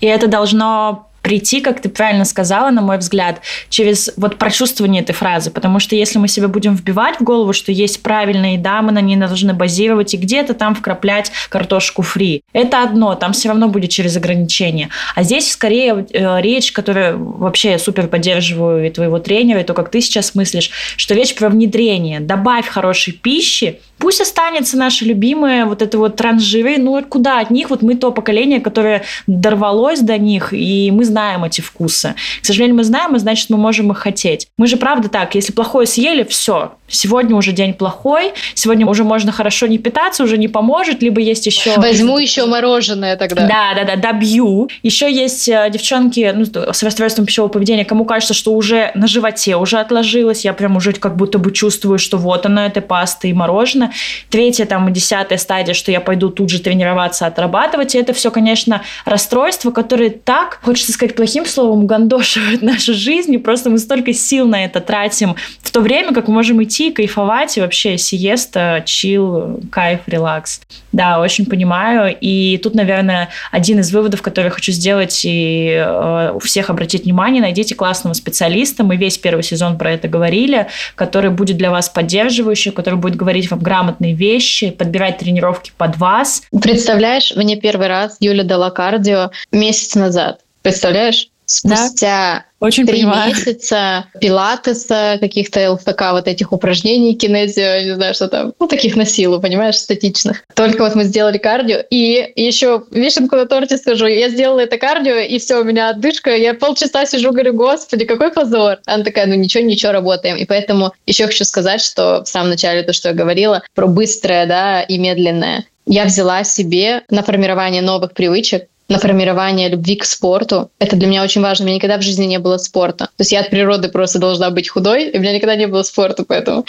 [0.00, 5.12] И это должно прийти, как ты правильно сказала, на мой взгляд, через вот прочувствование этой
[5.12, 5.50] фразы.
[5.50, 9.00] Потому что если мы себе будем вбивать в голову, что есть правильная еда, мы на
[9.00, 12.42] ней должны базировать и где-то там вкраплять картошку фри.
[12.52, 14.88] Это одно, там все равно будет через ограничения.
[15.14, 19.74] А здесь скорее э, речь, которую вообще я супер поддерживаю и твоего тренера, и то,
[19.74, 22.20] как ты сейчас мыслишь, что речь про внедрение.
[22.20, 27.70] Добавь хорошей пищи, Пусть останется наши любимые вот это вот транжиры, ну куда от них?
[27.70, 32.16] Вот мы то поколение, которое дорвалось до них, и мы знаем эти вкусы.
[32.40, 34.48] К сожалению, мы знаем, и значит, мы можем их хотеть.
[34.58, 39.32] Мы же правда так, если плохое съели, все, сегодня уже день плохой, сегодня уже можно
[39.32, 41.74] хорошо не питаться, уже не поможет, либо есть еще...
[41.76, 43.46] Возьму еще мороженое тогда.
[43.46, 44.68] Да, да, да, добью.
[44.82, 49.56] Еще есть э, девчонки ну, с расстройством пищевого поведения, кому кажется, что уже на животе
[49.56, 53.32] уже отложилось, я прям уже как будто бы чувствую, что вот оно, это паста и
[53.32, 53.92] мороженое.
[54.30, 57.94] Третья, там, десятая стадия, что я пойду тут же тренироваться, отрабатывать.
[57.94, 63.34] И это все, конечно, расстройства, которые так, хочется сказать плохим словом, гандошивают нашу жизнь.
[63.34, 66.81] И просто мы столько сил на это тратим в то время, как мы можем идти,
[66.90, 70.60] кайфовать и вообще сиеста, чил, кайф, релакс.
[70.92, 72.16] Да, очень понимаю.
[72.20, 77.74] И тут, наверное, один из выводов, который хочу сделать и э, всех обратить внимание, найдите
[77.74, 78.84] классного специалиста.
[78.84, 83.50] Мы весь первый сезон про это говорили, который будет для вас поддерживающий, который будет говорить
[83.50, 86.42] вам грамотные вещи, подбирать тренировки под вас.
[86.60, 90.40] Представляешь, мне первый раз Юля дала кардио месяц назад.
[90.62, 91.28] Представляешь?
[91.52, 93.30] Спустя очень три понимаю.
[93.30, 99.04] месяца пилатеса, каких-то ЛФК, вот этих упражнений, кинезио, не знаю, что там, ну, таких на
[99.04, 100.44] силу, понимаешь, статичных.
[100.54, 105.16] Только вот мы сделали кардио, и еще вишенку на торте скажу, я сделала это кардио,
[105.16, 108.78] и все, у меня отдышка, я полчаса сижу, говорю, господи, какой позор.
[108.86, 110.36] Она такая, ну ничего, ничего, работаем.
[110.36, 114.46] И поэтому еще хочу сказать, что в самом начале то, что я говорила, про быстрое,
[114.46, 115.64] да, и медленное.
[115.84, 120.70] Я взяла себе на формирование новых привычек на формирование любви к спорту.
[120.78, 121.64] Это для меня очень важно.
[121.64, 123.06] У меня никогда в жизни не было спорта.
[123.06, 125.82] То есть я от природы просто должна быть худой, и у меня никогда не было
[125.82, 126.64] спорта, поэтому.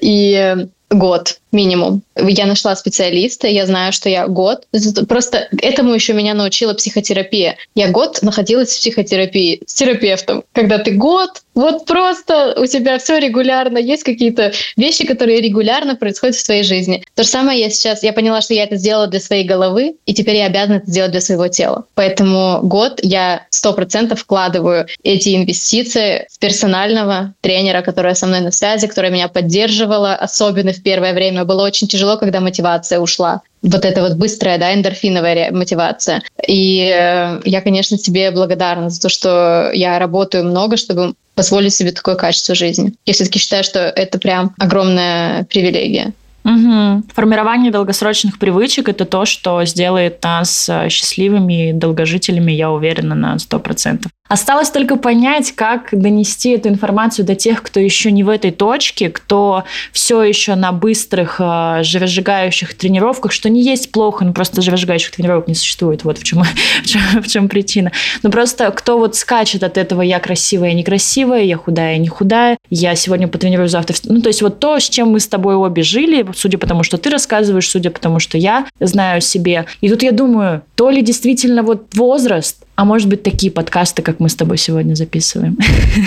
[0.00, 2.02] И год минимум.
[2.16, 4.66] Я нашла специалиста, я знаю, что я год.
[5.08, 7.56] Просто этому еще меня научила психотерапия.
[7.74, 10.44] Я год находилась в психотерапии с терапевтом.
[10.52, 16.36] Когда ты год, вот просто у тебя все регулярно, есть какие-то вещи, которые регулярно происходят
[16.36, 17.04] в твоей жизни.
[17.14, 20.14] То же самое я сейчас, я поняла, что я это сделала для своей головы, и
[20.14, 21.84] теперь я обязана это сделать для своего тела.
[21.94, 28.50] Поэтому год я сто процентов вкладываю эти инвестиции в персонального тренера, которая со мной на
[28.50, 33.42] связи, которая меня поддерживала, особенно в первое время было очень тяжело, когда мотивация ушла.
[33.62, 36.22] Вот эта вот быстрая, да, эндорфиновая мотивация.
[36.46, 41.92] И э, я, конечно, тебе благодарна за то, что я работаю много, чтобы позволить себе
[41.92, 42.94] такое качество жизни.
[43.06, 46.12] Я все-таки считаю, что это прям огромная привилегия.
[46.44, 47.04] Угу.
[47.14, 54.06] Формирование долгосрочных привычек– это то, что сделает нас э, счастливыми долгожителями, я уверена, на 100%.
[54.28, 59.10] Осталось только понять, как донести эту информацию до тех, кто еще не в этой точке,
[59.10, 65.10] кто все еще на быстрых э, живосжигающих тренировках, что не есть плохо, но просто живосжигающих
[65.10, 66.04] тренировок не существует.
[66.04, 66.44] Вот в чем,
[66.82, 67.92] в чем, в чем причина.
[68.22, 72.08] Но просто кто вот скачет от этого «я красивая, я некрасивая, я худая, я не
[72.08, 75.56] худая, я сегодня потренирую, завтра...» Ну, то есть вот то, с чем мы с тобой
[75.56, 79.20] обе жили, судя по тому, что ты рассказываешь, судя по тому, что я знаю о
[79.20, 79.66] себе.
[79.82, 84.18] И тут я думаю, то ли действительно вот возраст, а может быть, такие подкасты, как
[84.18, 85.56] мы с тобой сегодня записываем.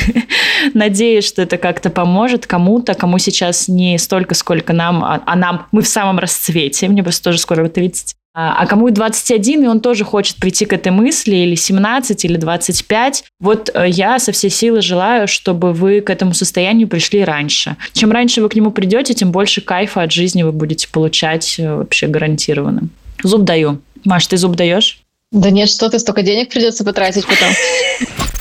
[0.74, 5.68] Надеюсь, что это как-то поможет кому-то, кому сейчас не столько, сколько нам, а, а нам,
[5.72, 8.18] мы в самом расцвете, мне просто тоже скоро 30.
[8.34, 12.36] А, а кому 21, и он тоже хочет прийти к этой мысли, или 17, или
[12.36, 13.24] 25.
[13.40, 17.78] Вот э, я со всей силы желаю, чтобы вы к этому состоянию пришли раньше.
[17.94, 21.74] Чем раньше вы к нему придете, тем больше кайфа от жизни вы будете получать э,
[21.74, 22.90] вообще гарантированно.
[23.24, 23.80] Зуб даю.
[24.04, 25.05] Маш, ты зуб даешь?
[25.36, 27.50] Да нет, что ты, столько денег придется потратить потом.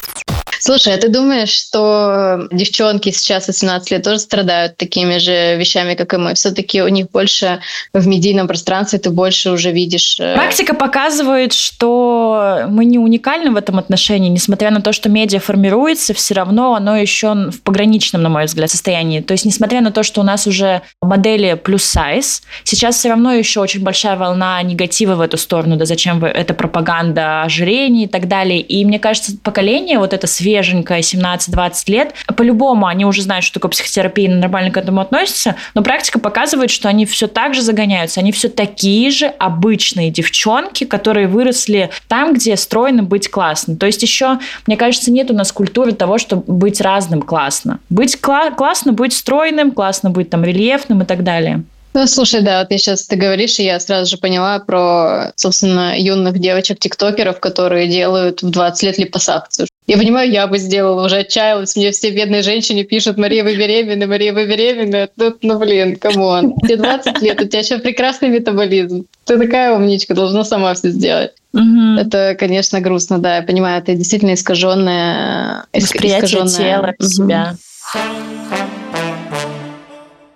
[0.66, 6.14] Слушай, а ты думаешь, что девчонки сейчас 18 лет тоже страдают такими же вещами, как
[6.14, 6.32] и мы?
[6.32, 7.60] Все-таки у них больше
[7.92, 10.18] в медийном пространстве ты больше уже видишь...
[10.18, 14.30] Э, Практика показывает, что мы не уникальны в этом отношении.
[14.30, 18.70] Несмотря на то, что медиа формируется, все равно оно еще в пограничном, на мой взгляд,
[18.70, 19.20] состоянии.
[19.20, 23.34] То есть, несмотря на то, что у нас уже модели плюс сайз, сейчас все равно
[23.34, 25.76] еще очень большая волна негатива в эту сторону.
[25.76, 26.28] Да зачем вы...
[26.28, 28.62] Это пропаганда ожирения и так далее.
[28.62, 33.54] И мне кажется, поколение вот это свежее, свеженькая, 17-20 лет, по-любому они уже знают, что
[33.54, 37.62] такое психотерапия, и нормально к этому относятся, но практика показывает, что они все так же
[37.62, 43.76] загоняются, они все такие же обычные девчонки, которые выросли там, где стройно быть классно.
[43.76, 47.80] То есть еще, мне кажется, нет у нас культуры того, что быть разным классно.
[47.90, 51.64] Быть кла- классно, быть стройным, классно быть там рельефным и так далее.
[51.94, 55.94] Ну, слушай, да, вот я сейчас ты говоришь, и я сразу же поняла про, собственно,
[55.96, 59.68] юных девочек-тиктокеров, которые делают в 20 лет липосакцию.
[59.86, 61.76] Я понимаю, я бы сделала, уже отчаялась.
[61.76, 65.08] Мне все бедные женщины пишут, Мария, вы беременны, Мария, вы беременны.
[65.18, 66.54] Тут, ну, блин, come on.
[66.62, 69.04] Тебе 20 лет, у тебя еще прекрасный метаболизм.
[69.26, 71.32] Ты такая умничка, должна сама все сделать.
[71.52, 72.00] Угу.
[72.00, 75.66] Это, конечно, грустно, да, я понимаю, это действительно искаженное...
[75.74, 76.78] Восприятие искаженное...
[76.78, 77.06] тела, угу.
[77.06, 77.54] себя.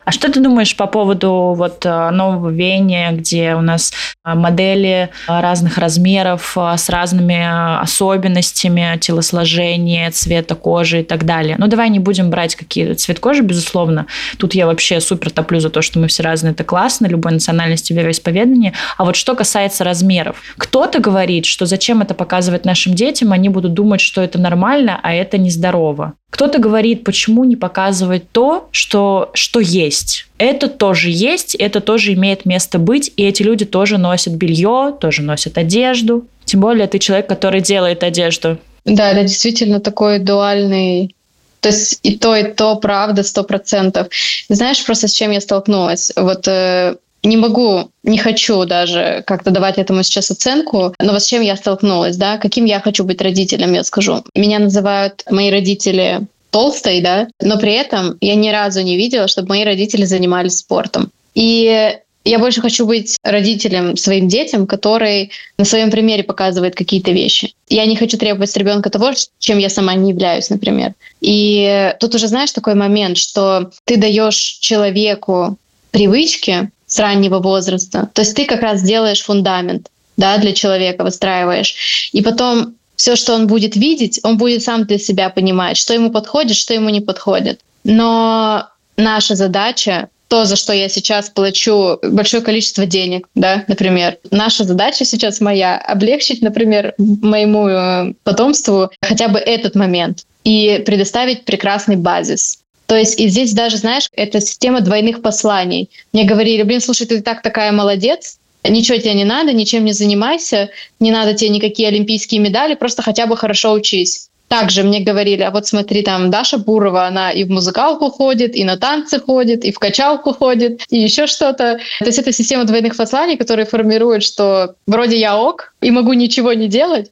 [0.08, 3.92] А что ты думаешь по поводу вот э, нового веяния, где у нас
[4.24, 11.56] э, модели э, разных размеров с разными особенностями телосложения, цвета кожи и так далее?
[11.58, 14.06] Ну, давай не будем брать какие-то цвет кожи, безусловно.
[14.38, 17.92] Тут я вообще супер топлю за то, что мы все разные, это классно, любой национальности,
[17.92, 18.72] вероисповедания.
[18.96, 20.40] А вот что касается размеров.
[20.56, 25.12] Кто-то говорит, что зачем это показывать нашим детям, они будут думать, что это нормально, а
[25.12, 26.14] это нездорово.
[26.30, 29.97] Кто-то говорит, почему не показывать то, что, что есть.
[30.38, 35.22] Это тоже есть, это тоже имеет место быть, и эти люди тоже носят белье, тоже
[35.22, 36.26] носят одежду.
[36.44, 38.58] Тем более ты человек, который делает одежду.
[38.84, 41.14] Да, это действительно такой дуальный
[41.60, 44.06] то есть и то, и то правда, сто процентов.
[44.48, 46.12] Знаешь, просто с чем я столкнулась?
[46.14, 51.26] Вот э, не могу, не хочу даже как-то давать этому сейчас оценку, но вот с
[51.26, 54.24] чем я столкнулась, да, каким я хочу быть родителем, я скажу.
[54.34, 59.48] Меня называют мои родители толстой, да, но при этом я ни разу не видела, чтобы
[59.48, 61.10] мои родители занимались спортом.
[61.34, 67.54] И Я больше хочу быть родителем своим детям, который на своем примере показывает какие-то вещи.
[67.70, 70.92] Я не хочу требовать с ребенка того, чем я сама не являюсь, например.
[71.22, 75.56] И тут уже знаешь такой момент, что ты даешь человеку
[75.90, 78.10] привычки с раннего возраста.
[78.12, 82.10] То есть ты как раз делаешь фундамент да, для человека, выстраиваешь.
[82.12, 86.10] И потом все, что он будет видеть, он будет сам для себя понимать, что ему
[86.10, 87.60] подходит, что ему не подходит.
[87.84, 94.18] Но наша задача то, за что я сейчас плачу большое количество денег, да, например.
[94.30, 101.46] Наша задача сейчас моя— облегчить, например, моему э, потомству хотя бы этот момент и предоставить
[101.46, 102.58] прекрасный базис.
[102.86, 105.88] То есть и здесь даже, знаешь, это система двойных посланий.
[106.12, 110.70] Мне говорили, блин, слушай, ты так такая молодец, ничего тебе не надо, ничем не занимайся,
[111.00, 114.28] не надо тебе никакие олимпийские медали, просто хотя бы хорошо учись.
[114.48, 118.64] Также мне говорили, а вот смотри, там Даша Бурова, она и в музыкалку ходит, и
[118.64, 121.78] на танцы ходит, и в качалку ходит, и еще что-то.
[121.98, 126.54] То есть это система двойных посланий, которые формируют, что вроде я ок, и могу ничего
[126.54, 127.10] не делать,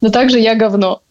[0.00, 1.02] но также я говно.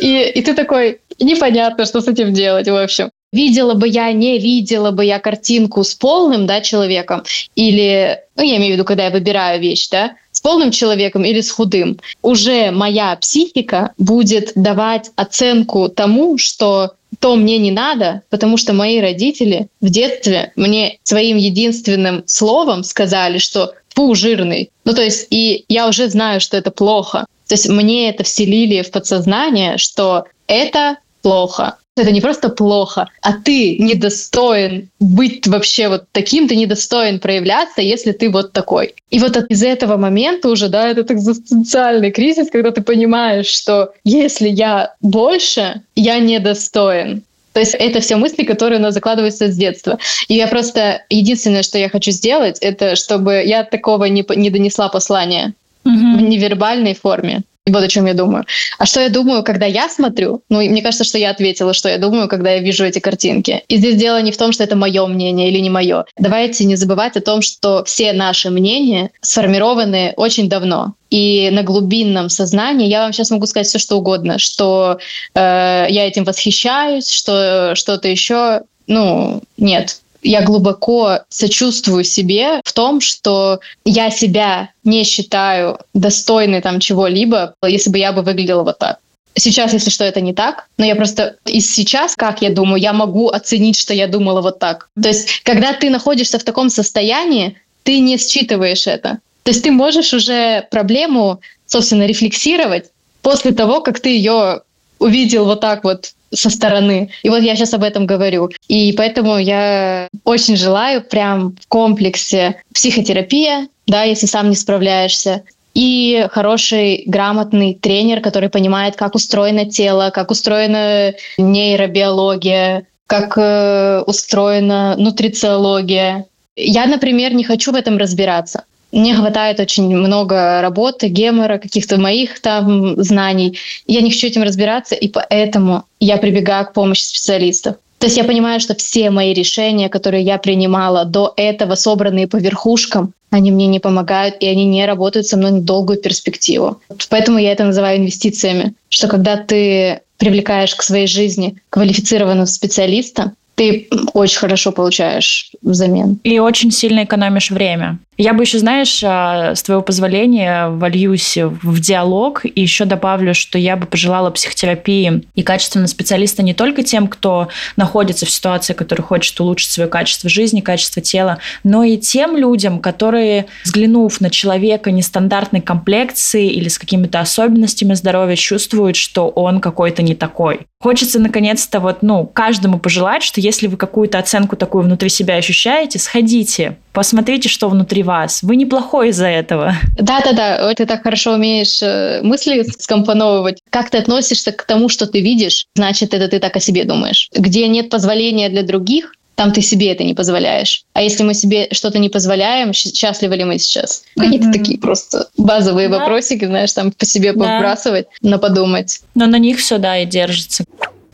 [0.00, 4.38] И, и ты такой, непонятно, что с этим делать, в общем видела бы я, не
[4.38, 7.24] видела бы я картинку с полным да, человеком,
[7.54, 11.40] или, ну, я имею в виду, когда я выбираю вещь, да, с полным человеком или
[11.40, 18.56] с худым, уже моя психика будет давать оценку тому, что то мне не надо, потому
[18.56, 24.70] что мои родители в детстве мне своим единственным словом сказали, что фу, жирный.
[24.84, 27.26] Ну, то есть, и я уже знаю, что это плохо.
[27.48, 33.32] То есть мне это вселили в подсознание, что это плохо это не просто плохо, а
[33.32, 38.94] ты недостоин быть вообще вот таким, ты недостоин проявляться, если ты вот такой.
[39.10, 44.48] И вот из этого момента уже, да, это экзистенциальный кризис, когда ты понимаешь, что если
[44.48, 47.22] я больше, я недостоин.
[47.54, 49.98] То есть это все мысли, которые у нас закладываются с детства.
[50.28, 51.04] И я просто...
[51.08, 55.54] Единственное, что я хочу сделать, это чтобы я такого не, не донесла послания
[55.86, 56.18] mm-hmm.
[56.18, 57.44] в невербальной форме.
[57.68, 58.44] Вот о чем я думаю.
[58.78, 60.42] А что я думаю, когда я смотрю?
[60.48, 63.64] Ну, мне кажется, что я ответила, что я думаю, когда я вижу эти картинки.
[63.66, 66.04] И здесь дело не в том, что это мое мнение или не мое.
[66.16, 70.94] Давайте не забывать о том, что все наши мнения сформированы очень давно.
[71.10, 74.98] И на глубинном сознании я вам сейчас могу сказать все, что угодно, что
[75.34, 78.62] э, я этим восхищаюсь, что что-то еще.
[78.86, 86.80] Ну, нет, я глубоко сочувствую себе в том, что я себя не считаю достойной там
[86.80, 88.98] чего-либо, если бы я бы выглядела вот так.
[89.38, 92.92] Сейчас, если что, это не так, но я просто и сейчас, как я думаю, я
[92.92, 94.88] могу оценить, что я думала вот так.
[95.00, 99.18] То есть, когда ты находишься в таком состоянии, ты не считываешь это.
[99.42, 102.86] То есть ты можешь уже проблему, собственно, рефлексировать
[103.20, 104.62] после того, как ты ее
[104.98, 107.10] увидел вот так вот со стороны.
[107.22, 108.50] И вот я сейчас об этом говорю.
[108.68, 116.26] И поэтому я очень желаю прям в комплексе психотерапия, да, если сам не справляешься, и
[116.30, 126.24] хороший, грамотный тренер, который понимает, как устроено тело, как устроена нейробиология, как э, устроена нутрициология.
[126.56, 128.64] Я, например, не хочу в этом разбираться.
[128.92, 133.58] Мне хватает очень много работы, гемора, каких-то моих там знаний.
[133.86, 137.76] Я не хочу этим разбираться, и поэтому я прибегаю к помощи специалистов.
[137.98, 142.36] То есть я понимаю, что все мои решения, которые я принимала до этого, собранные по
[142.36, 146.80] верхушкам, они мне не помогают, и они не работают со мной на долгую перспективу.
[147.08, 153.88] Поэтому я это называю инвестициями, что когда ты привлекаешь к своей жизни квалифицированного специалиста, ты
[154.12, 156.18] очень хорошо получаешь взамен.
[156.22, 157.98] И очень сильно экономишь время.
[158.18, 163.58] Я бы еще, знаешь, а, с твоего позволения вольюсь в диалог и еще добавлю, что
[163.58, 169.02] я бы пожелала психотерапии и качественного специалиста не только тем, кто находится в ситуации, который
[169.02, 174.90] хочет улучшить свое качество жизни, качество тела, но и тем людям, которые, взглянув на человека
[174.90, 180.60] нестандартной комплекции или с какими-то особенностями здоровья, чувствуют, что он какой-то не такой.
[180.80, 185.98] Хочется наконец-то вот, ну, каждому пожелать, что если вы какую-то оценку такую внутри себя ощущаете,
[185.98, 188.42] сходите, посмотрите, что внутри вас.
[188.42, 189.74] Вы неплохой из-за этого.
[189.98, 193.58] Да-да-да, ты так хорошо умеешь э, мысли скомпоновывать.
[193.68, 197.28] Как ты относишься к тому, что ты видишь, значит, это ты так о себе думаешь.
[197.34, 200.84] Где нет позволения для других, там ты себе это не позволяешь.
[200.94, 204.04] А если мы себе что-то не позволяем, счастливы ли мы сейчас?
[204.16, 204.52] Какие-то mm-hmm.
[204.52, 205.98] такие просто базовые да.
[205.98, 207.58] вопросики, знаешь, там по себе да.
[207.58, 209.00] побрасывать, на подумать.
[209.14, 210.64] Но на них все, да, и держится.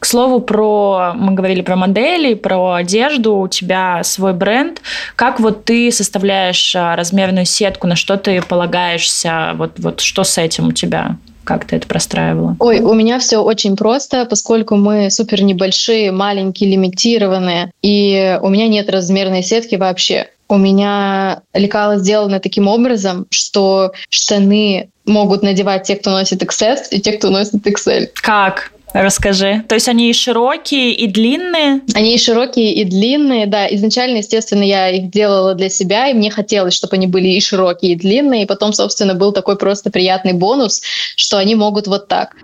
[0.02, 4.82] К слову, про мы говорили про модели, про одежду, у тебя свой бренд.
[5.14, 10.38] Как вот ты составляешь а, размерную сетку, на что ты полагаешься, вот, вот что с
[10.38, 11.18] этим у тебя?
[11.44, 12.56] Как ты это простраивала?
[12.58, 18.66] Ой, у меня все очень просто, поскольку мы супер небольшие, маленькие, лимитированные, и у меня
[18.66, 20.30] нет размерной сетки вообще.
[20.48, 27.00] у меня лекала сделаны таким образом, что штаны могут надевать те, кто носит XS, и
[27.00, 28.08] те, кто носит XL.
[28.14, 28.71] Как?
[28.92, 29.64] Расскажи.
[29.68, 31.80] То есть они и широкие, и длинные?
[31.94, 33.66] Они и широкие, и длинные, да.
[33.74, 37.92] Изначально, естественно, я их делала для себя, и мне хотелось, чтобы они были и широкие,
[37.92, 38.42] и длинные.
[38.42, 40.82] И потом, собственно, был такой просто приятный бонус,
[41.16, 42.36] что они могут вот так.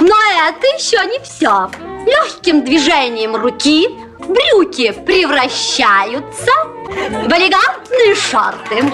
[0.00, 0.14] Но
[0.48, 1.70] это еще не все.
[2.06, 3.86] Легким движением руки
[4.20, 6.50] брюки превращаются
[7.24, 8.84] в элегантные шарты.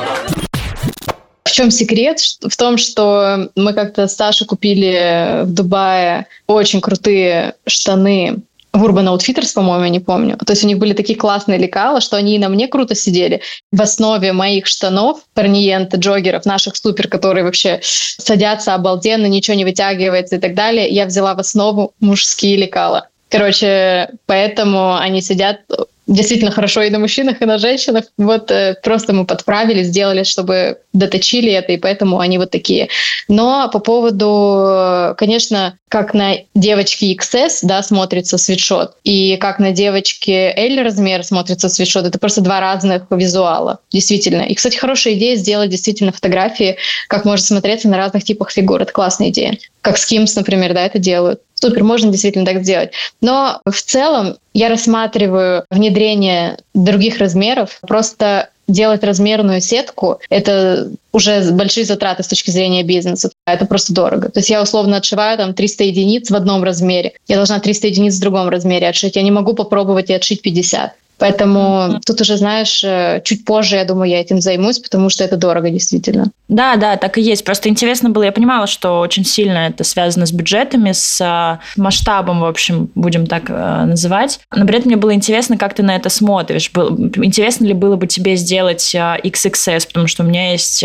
[1.47, 2.19] В чем секрет?
[2.43, 8.39] В том, что мы как-то с Сашей купили в Дубае очень крутые штаны
[8.73, 10.37] в Urban Outfitters, по-моему, я не помню.
[10.37, 13.41] То есть у них были такие классные лекала, что они и на мне круто сидели.
[13.73, 20.37] В основе моих штанов, парниенты, джогеров, наших супер, которые вообще садятся обалденно, ничего не вытягивается
[20.37, 23.09] и так далее, я взяла в основу мужские лекала.
[23.29, 25.61] Короче, поэтому они сидят
[26.07, 28.05] действительно хорошо и на мужчинах, и на женщинах.
[28.17, 32.89] Вот э, просто мы подправили, сделали, чтобы доточили это, и поэтому они вот такие.
[33.29, 40.53] Но по поводу, конечно, как на девочке XS, да, смотрится свитшот, и как на девочке
[40.57, 44.43] L размер смотрится свитшот, это просто два разных визуала, действительно.
[44.43, 46.77] И, кстати, хорошая идея сделать действительно фотографии,
[47.09, 48.83] как может смотреться на разных типах фигур.
[48.83, 49.59] Это классная идея.
[49.81, 51.41] Как Skims, например, да, это делают.
[51.61, 52.91] Супер, можно действительно так сделать.
[53.21, 61.85] Но в целом я рассматриваю внедрение других размеров просто делать размерную сетку— это уже большие
[61.85, 63.31] затраты с точки зрения бизнеса.
[63.47, 64.29] Это просто дорого.
[64.29, 67.13] То есть я условно отшиваю там 300 единиц в одном размере.
[67.29, 69.17] Я должна 300 единиц в другом размере отшить.
[69.17, 70.93] Я не могу попробовать и отшить 50.
[71.19, 75.37] Поэтому тут уже, знаешь, э, чуть позже, я думаю, я этим займусь, потому что это
[75.37, 76.31] дорого действительно.
[76.49, 77.45] Да, да, так и есть.
[77.45, 82.41] Просто интересно было, я понимала, что очень сильно это связано с бюджетами, с э, масштабом,
[82.41, 84.41] в общем, будем так э, называть.
[84.55, 86.71] Но при этом мне было интересно, как ты на это смотришь.
[86.75, 90.85] Интересно ли было бы тебе сделать XXS, потому что у меня есть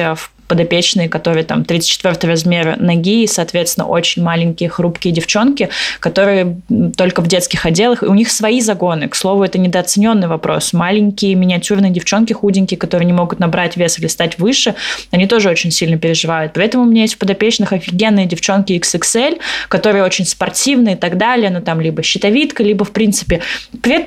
[0.52, 5.70] подопечные, которые там 34 размера ноги, и, соответственно, очень маленькие, хрупкие девчонки,
[6.02, 6.58] которые
[6.98, 9.08] только в детских отделах, и у них свои загоны.
[9.08, 10.74] К слову, это недооцененный вопрос.
[10.74, 14.76] Маленькие миниатюрные девчонки, худенькие, которые не могут набрать вес или стать выше,
[15.12, 16.52] они тоже очень сильно переживают.
[16.54, 19.40] Поэтому у меня есть в подопечных офигенные девчонки XXL,
[19.70, 23.40] которые очень спортивные и так далее, ну там либо щитовидка, либо в принципе,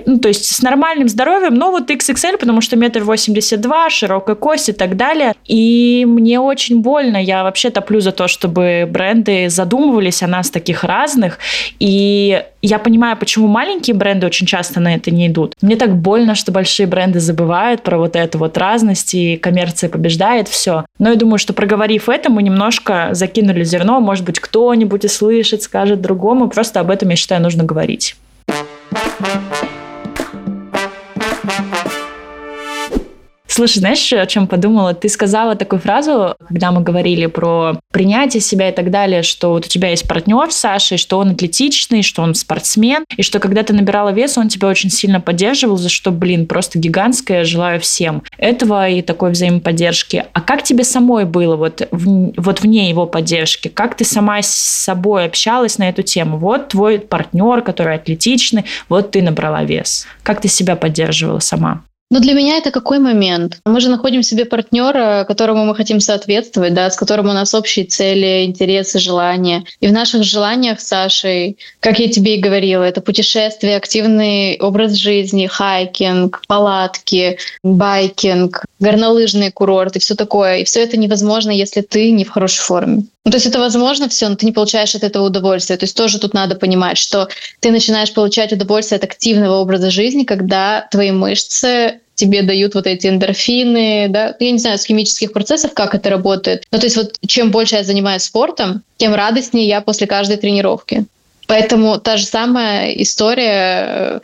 [0.04, 4.36] ну, то есть с нормальным здоровьем, но вот XXL, потому что метр восемьдесят два, широкая
[4.36, 5.32] кость и так далее.
[5.46, 7.16] И мне мне очень больно.
[7.16, 11.38] Я вообще топлю за то, чтобы бренды задумывались о нас таких разных.
[11.78, 15.54] И я понимаю, почему маленькие бренды очень часто на это не идут.
[15.62, 20.48] Мне так больно, что большие бренды забывают про вот эту вот разность, и коммерция побеждает
[20.48, 20.84] все.
[20.98, 24.00] Но я думаю, что проговорив это, мы немножко закинули зерно.
[24.00, 26.48] Может быть, кто-нибудь и слышит, скажет другому.
[26.48, 28.16] Просто об этом, я считаю, нужно говорить.
[33.54, 34.94] Слушай, знаешь, о чем подумала?
[34.94, 39.66] Ты сказала такую фразу, когда мы говорили про принятие себя и так далее, что вот
[39.66, 43.62] у тебя есть партнер с Сашей, что он атлетичный, что он спортсмен, и что когда
[43.62, 48.24] ты набирала вес, он тебя очень сильно поддерживал, за что, блин, просто гигантское желаю всем
[48.38, 50.24] этого и такой взаимоподдержки.
[50.32, 53.68] А как тебе самой было вот, в, вот вне его поддержки?
[53.68, 56.38] Как ты сама с собой общалась на эту тему?
[56.38, 60.08] Вот твой партнер, который атлетичный, вот ты набрала вес.
[60.24, 61.84] Как ты себя поддерживала сама?
[62.10, 63.60] Но для меня это какой момент?
[63.64, 67.86] Мы же находим себе партнера, которому мы хотим соответствовать, да, с которым у нас общие
[67.86, 69.64] цели, интересы, желания.
[69.80, 75.46] И в наших желаниях Сашей, как я тебе и говорила, это путешествие, активный образ жизни,
[75.46, 80.58] хайкинг, палатки, biking, горнолыжные курорты, все такое.
[80.58, 83.04] И все это невозможно, если ты не в хорошей форме.
[83.24, 85.78] Ну, то есть это возможно все, но ты не получаешь от этого удовольствия.
[85.78, 87.28] То есть тоже тут надо понимать, что
[87.60, 93.06] ты начинаешь получать удовольствие от активного образа жизни, когда твои мышцы тебе дают вот эти
[93.06, 96.64] эндорфины, да, я не знаю, с химических процессов, как это работает.
[96.70, 101.06] Но то есть вот чем больше я занимаюсь спортом, тем радостнее я после каждой тренировки.
[101.46, 104.20] Поэтому та же самая история э,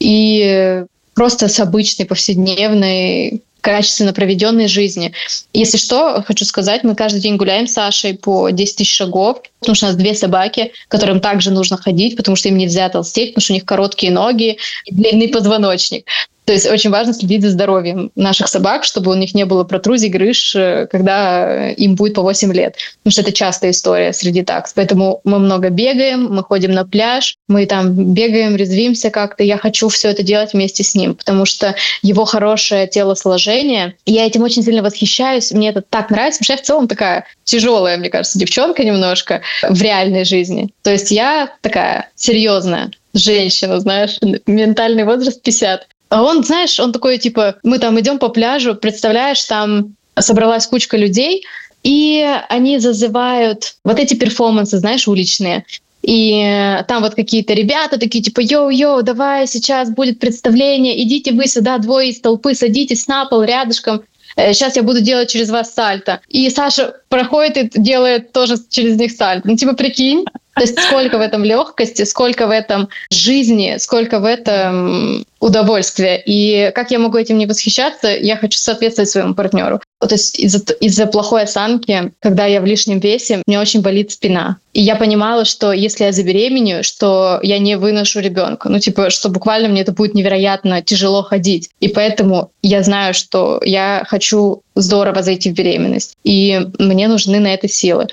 [0.00, 0.84] и
[1.14, 5.12] просто с обычной повседневной качественно проведенной жизни.
[5.52, 9.74] Если что, хочу сказать, мы каждый день гуляем с Сашей по 10 тысяч шагов, потому
[9.74, 13.42] что у нас две собаки, которым также нужно ходить, потому что им нельзя толстеть, потому
[13.42, 16.06] что у них короткие ноги и длинный позвоночник.
[16.50, 20.08] То есть очень важно следить за здоровьем наших собак, чтобы у них не было протрузий,
[20.08, 22.74] грыж, э, когда им будет по 8 лет.
[23.04, 24.72] Потому что это частая история среди такс.
[24.74, 29.44] Поэтому мы много бегаем, мы ходим на пляж, мы там бегаем, резвимся как-то.
[29.44, 34.42] Я хочу все это делать вместе с ним, потому что его хорошее телосложение, я этим
[34.42, 38.10] очень сильно восхищаюсь, мне это так нравится, потому что я в целом такая тяжелая, мне
[38.10, 40.70] кажется, девчонка немножко в реальной жизни.
[40.82, 45.86] То есть я такая серьезная женщина, знаешь, ментальный возраст 50.
[46.10, 50.96] А он, знаешь, он такой, типа, мы там идем по пляжу, представляешь, там собралась кучка
[50.96, 51.44] людей,
[51.82, 55.64] и они зазывают вот эти перформансы, знаешь, уличные.
[56.02, 61.78] И там вот какие-то ребята такие, типа, йоу-йоу, давай, сейчас будет представление, идите вы сюда,
[61.78, 64.02] двое из толпы, садитесь на пол рядышком,
[64.36, 66.20] сейчас э, я буду делать через вас сальто.
[66.28, 69.46] И Саша проходит и делает тоже через них сальто.
[69.46, 70.24] Ну, типа, прикинь,
[70.60, 76.22] то есть сколько в этом легкости, сколько в этом жизни, сколько в этом удовольствия.
[76.26, 79.80] И как я могу этим не восхищаться, я хочу соответствовать своему партнеру.
[80.00, 84.58] То есть из-за из плохой осанки, когда я в лишнем весе, мне очень болит спина.
[84.74, 88.68] И я понимала, что если я забеременею, что я не выношу ребенка.
[88.68, 91.70] Ну, типа, что буквально мне это будет невероятно тяжело ходить.
[91.80, 96.16] И поэтому я знаю, что я хочу здорово зайти в беременность.
[96.22, 98.08] И мне нужны на это силы.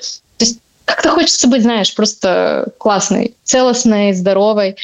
[0.88, 4.78] Как-то хочется быть, знаешь, просто классной, целостной, здоровой.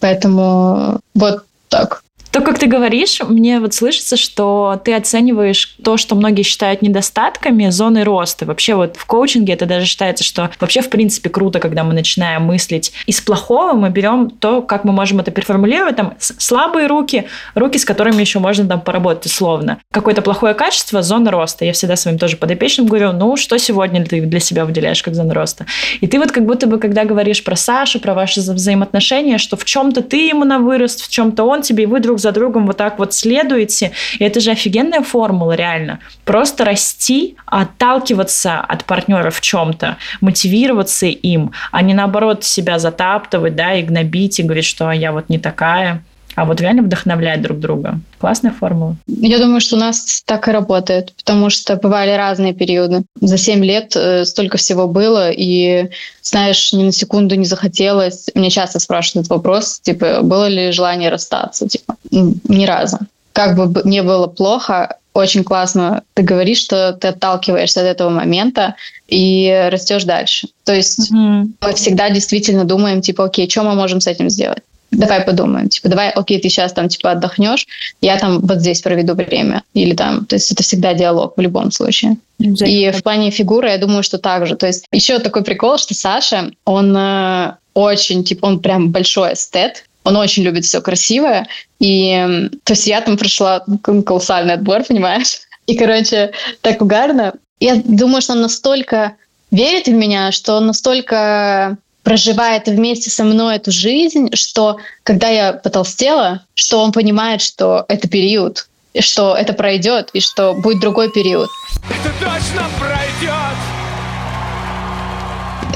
[0.00, 2.04] Поэтому вот так.
[2.36, 7.70] То, как ты говоришь, мне вот слышится, что ты оцениваешь то, что многие считают недостатками,
[7.70, 8.44] зоны роста.
[8.44, 12.42] Вообще вот в коучинге это даже считается, что вообще в принципе круто, когда мы начинаем
[12.42, 17.24] мыслить из плохого, мы берем то, как мы можем это переформулировать, там слабые руки,
[17.54, 19.78] руки, с которыми еще можно там поработать условно.
[19.90, 21.64] Какое-то плохое качество, зона роста.
[21.64, 25.32] Я всегда своим тоже подопечным говорю, ну, что сегодня ты для себя выделяешь как зону
[25.32, 25.64] роста?
[26.02, 29.64] И ты вот как будто бы, когда говоришь про Сашу, про ваши взаимоотношения, что в
[29.64, 32.76] чем-то ты ему на вырост, в чем-то он тебе, и вы друг за другом вот
[32.76, 33.92] так вот следуете.
[34.18, 36.00] И это же офигенная формула, реально.
[36.24, 43.74] Просто расти, отталкиваться от партнера в чем-то, мотивироваться им, а не наоборот себя затаптывать, да,
[43.74, 46.02] и гнобить, и говорить, что я вот не такая
[46.36, 47.98] а вот реально вдохновлять друг друга.
[48.18, 48.96] Классная формула.
[49.06, 53.04] Я думаю, что у нас так и работает, потому что бывали разные периоды.
[53.20, 55.88] За семь лет э, столько всего было, и,
[56.22, 58.26] знаешь, ни на секунду не захотелось.
[58.34, 61.66] Мне часто спрашивают этот вопрос, типа, было ли желание расстаться?
[61.68, 62.98] Типа, ни разу.
[63.32, 68.74] Как бы не было плохо, очень классно ты говоришь, что ты отталкиваешься от этого момента
[69.08, 70.48] и растешь дальше.
[70.64, 71.46] То есть mm-hmm.
[71.62, 74.62] мы всегда действительно думаем, типа, окей, что мы можем с этим сделать?
[74.90, 77.66] Давай подумаем, типа, давай, окей, ты сейчас там, типа, отдохнешь,
[78.00, 79.62] я там вот здесь проведу время.
[79.74, 82.16] Или там, то есть это всегда диалог в любом случае.
[82.38, 84.56] И в плане фигуры я думаю, что так же.
[84.56, 89.84] То есть еще такой прикол, что Саша, он э, очень, типа, он прям большой эстет,
[90.04, 91.48] он очень любит все красивое.
[91.80, 93.64] И, то есть я там прошла
[94.04, 95.40] колоссальный отбор, понимаешь?
[95.66, 96.30] И, короче,
[96.60, 97.34] так угарно.
[97.58, 99.16] Я думаю, что он настолько
[99.50, 101.76] верит в меня, что он настолько
[102.06, 108.06] проживает вместе со мной эту жизнь, что когда я потолстела, что он понимает, что это
[108.06, 108.68] период,
[109.00, 111.48] что это пройдет, и что будет другой период.
[111.90, 113.56] Это точно пройдет!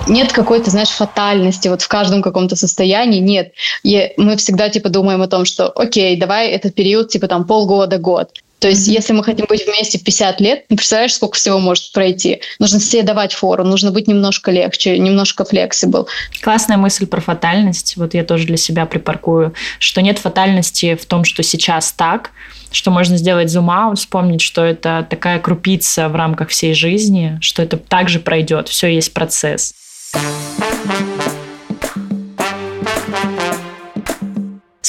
[0.06, 3.52] Нет какой-то, знаешь, фатальности вот в каждом каком-то состоянии, нет.
[3.82, 7.98] И мы всегда, типа, думаем о том, что, окей, давай этот период, типа, там, полгода,
[7.98, 8.30] год.
[8.60, 11.92] То есть, если мы хотим быть вместе в 50 лет, ну, представляешь, сколько всего может
[11.92, 12.42] пройти?
[12.58, 16.06] Нужно себе давать фору, нужно быть немножко легче, немножко флексибл.
[16.42, 17.96] Классная мысль про фатальность.
[17.96, 22.32] Вот я тоже для себя припаркую, что нет фатальности в том, что сейчас так,
[22.70, 27.78] что можно сделать зум-аут, вспомнить, что это такая крупица в рамках всей жизни, что это
[27.78, 29.74] также пройдет, все есть процесс.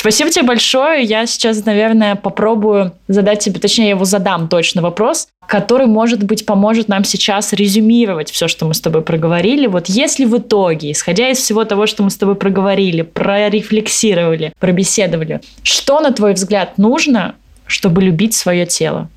[0.02, 1.04] Спасибо тебе большое.
[1.04, 6.44] Я сейчас, наверное, попробую задать тебе, точнее, я его задам точно вопрос, который, может быть,
[6.44, 9.68] поможет нам сейчас резюмировать все, что мы с тобой проговорили.
[9.68, 15.40] Вот если в итоге, исходя из всего того, что мы с тобой проговорили, прорефлексировали, пробеседовали,
[15.62, 17.36] что, на твой взгляд, нужно,
[17.68, 19.08] чтобы любить свое тело?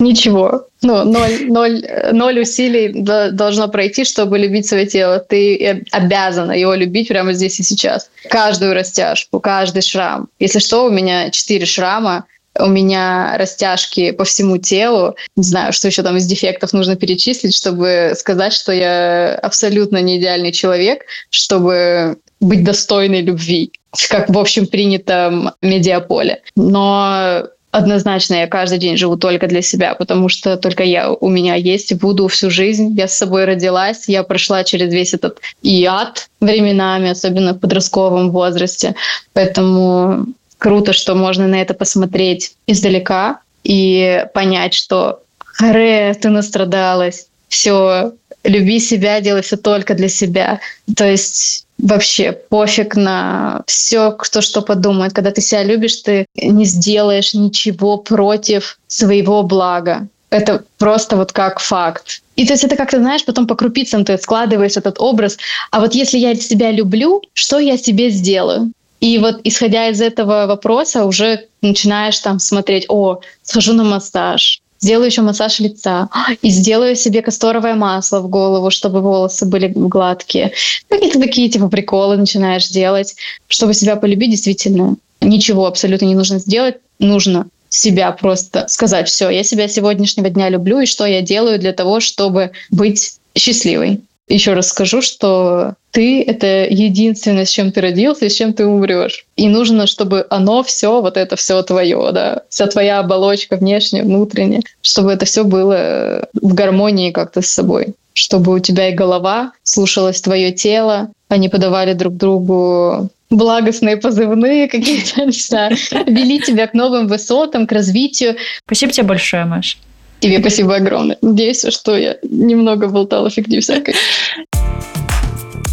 [0.00, 0.66] Ничего.
[0.82, 2.92] Ну, ноль, ноль, ноль усилий
[3.32, 5.18] должно пройти, чтобы любить свое тело.
[5.18, 8.08] Ты обязана его любить прямо здесь и сейчас.
[8.30, 10.28] Каждую растяжку, каждый шрам.
[10.38, 12.26] Если что, у меня четыре шрама,
[12.56, 15.16] у меня растяжки по всему телу.
[15.34, 20.18] Не знаю, что еще там из дефектов нужно перечислить, чтобы сказать, что я абсолютно не
[20.18, 23.72] идеальный человек, чтобы быть достойной любви,
[24.08, 26.42] как, в общем, принято в медиаполе.
[26.54, 31.54] Но Однозначно я каждый день живу только для себя, потому что только я у меня
[31.54, 32.94] есть, буду всю жизнь.
[32.96, 38.30] Я с собой родилась, я прошла через весь этот и ад временами, особенно в подростковом
[38.30, 38.94] возрасте.
[39.34, 48.12] Поэтому круто, что можно на это посмотреть издалека и понять, что харе, ты настрадалась, все,
[48.44, 50.60] люби себя, делай все только для себя.
[50.96, 55.12] То есть вообще пофиг на все, кто что подумает.
[55.12, 60.08] Когда ты себя любишь, ты не сделаешь ничего против своего блага.
[60.30, 62.22] Это просто вот как факт.
[62.36, 65.38] И то есть это как-то, знаешь, потом по крупицам ты складываешь этот образ.
[65.70, 68.72] А вот если я себя люблю, что я себе сделаю?
[69.00, 75.06] И вот исходя из этого вопроса уже начинаешь там смотреть, о, схожу на массаж, сделаю
[75.06, 76.08] еще массаж лица
[76.42, 80.52] и сделаю себе касторовое масло в голову, чтобы волосы были гладкие.
[80.88, 83.16] Какие-то такие типа приколы начинаешь делать,
[83.48, 84.96] чтобы себя полюбить действительно.
[85.20, 90.80] Ничего абсолютно не нужно сделать, нужно себя просто сказать, все, я себя сегодняшнего дня люблю,
[90.80, 94.00] и что я делаю для того, чтобы быть счастливой.
[94.28, 98.66] Еще раз скажу, что ты— это единственное, с чем ты родился и с чем ты
[98.66, 99.24] умрешь.
[99.36, 104.62] И нужно, чтобы оно все, вот это все твое, да, вся твоя оболочка внешняя, внутренняя,
[104.82, 110.20] чтобы это все было в гармонии как-то с собой чтобы у тебя и голова слушалась
[110.20, 115.76] твое тело, они подавали друг другу благостные позывные какие-то, не знаю,
[116.06, 118.36] вели тебя к новым высотам, к развитию.
[118.66, 119.78] Спасибо тебе большое, Маш.
[120.20, 121.18] Тебе спасибо огромное.
[121.22, 123.94] Надеюсь, что я немного болтала фигни всякой.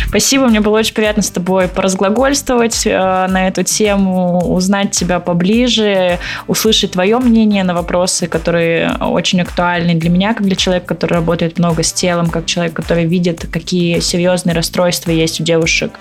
[0.07, 6.19] Спасибо, мне было очень приятно с тобой поразглагольствовать э, на эту тему, узнать тебя поближе,
[6.47, 11.59] услышать твое мнение на вопросы, которые очень актуальны для меня, как для человека, который работает
[11.59, 15.99] много с телом, как человек, который видит, какие серьезные расстройства есть у девушек,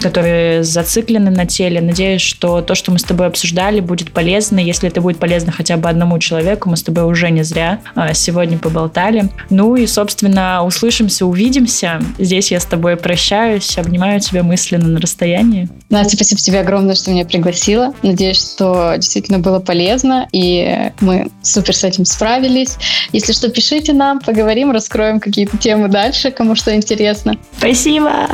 [0.00, 1.80] которые зациклены на теле.
[1.80, 4.58] Надеюсь, что то, что мы с тобой обсуждали, будет полезно.
[4.58, 8.14] Если это будет полезно хотя бы одному человеку, мы с тобой уже не зря э,
[8.14, 9.30] сегодня поболтали.
[9.50, 12.00] Ну и, собственно, услышимся, увидимся.
[12.18, 15.68] Здесь я с тобой прощаюсь прощаюсь, обнимаю тебя мысленно на расстоянии.
[15.90, 17.94] Настя, спасибо тебе огромное, что меня пригласила.
[18.02, 22.76] Надеюсь, что действительно было полезно, и мы супер с этим справились.
[23.12, 27.36] Если что, пишите нам, поговорим, раскроем какие-то темы дальше, кому что интересно.
[27.58, 28.28] Спасибо!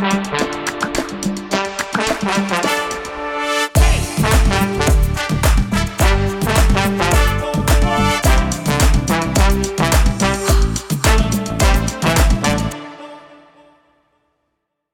[0.00, 0.49] Thank you.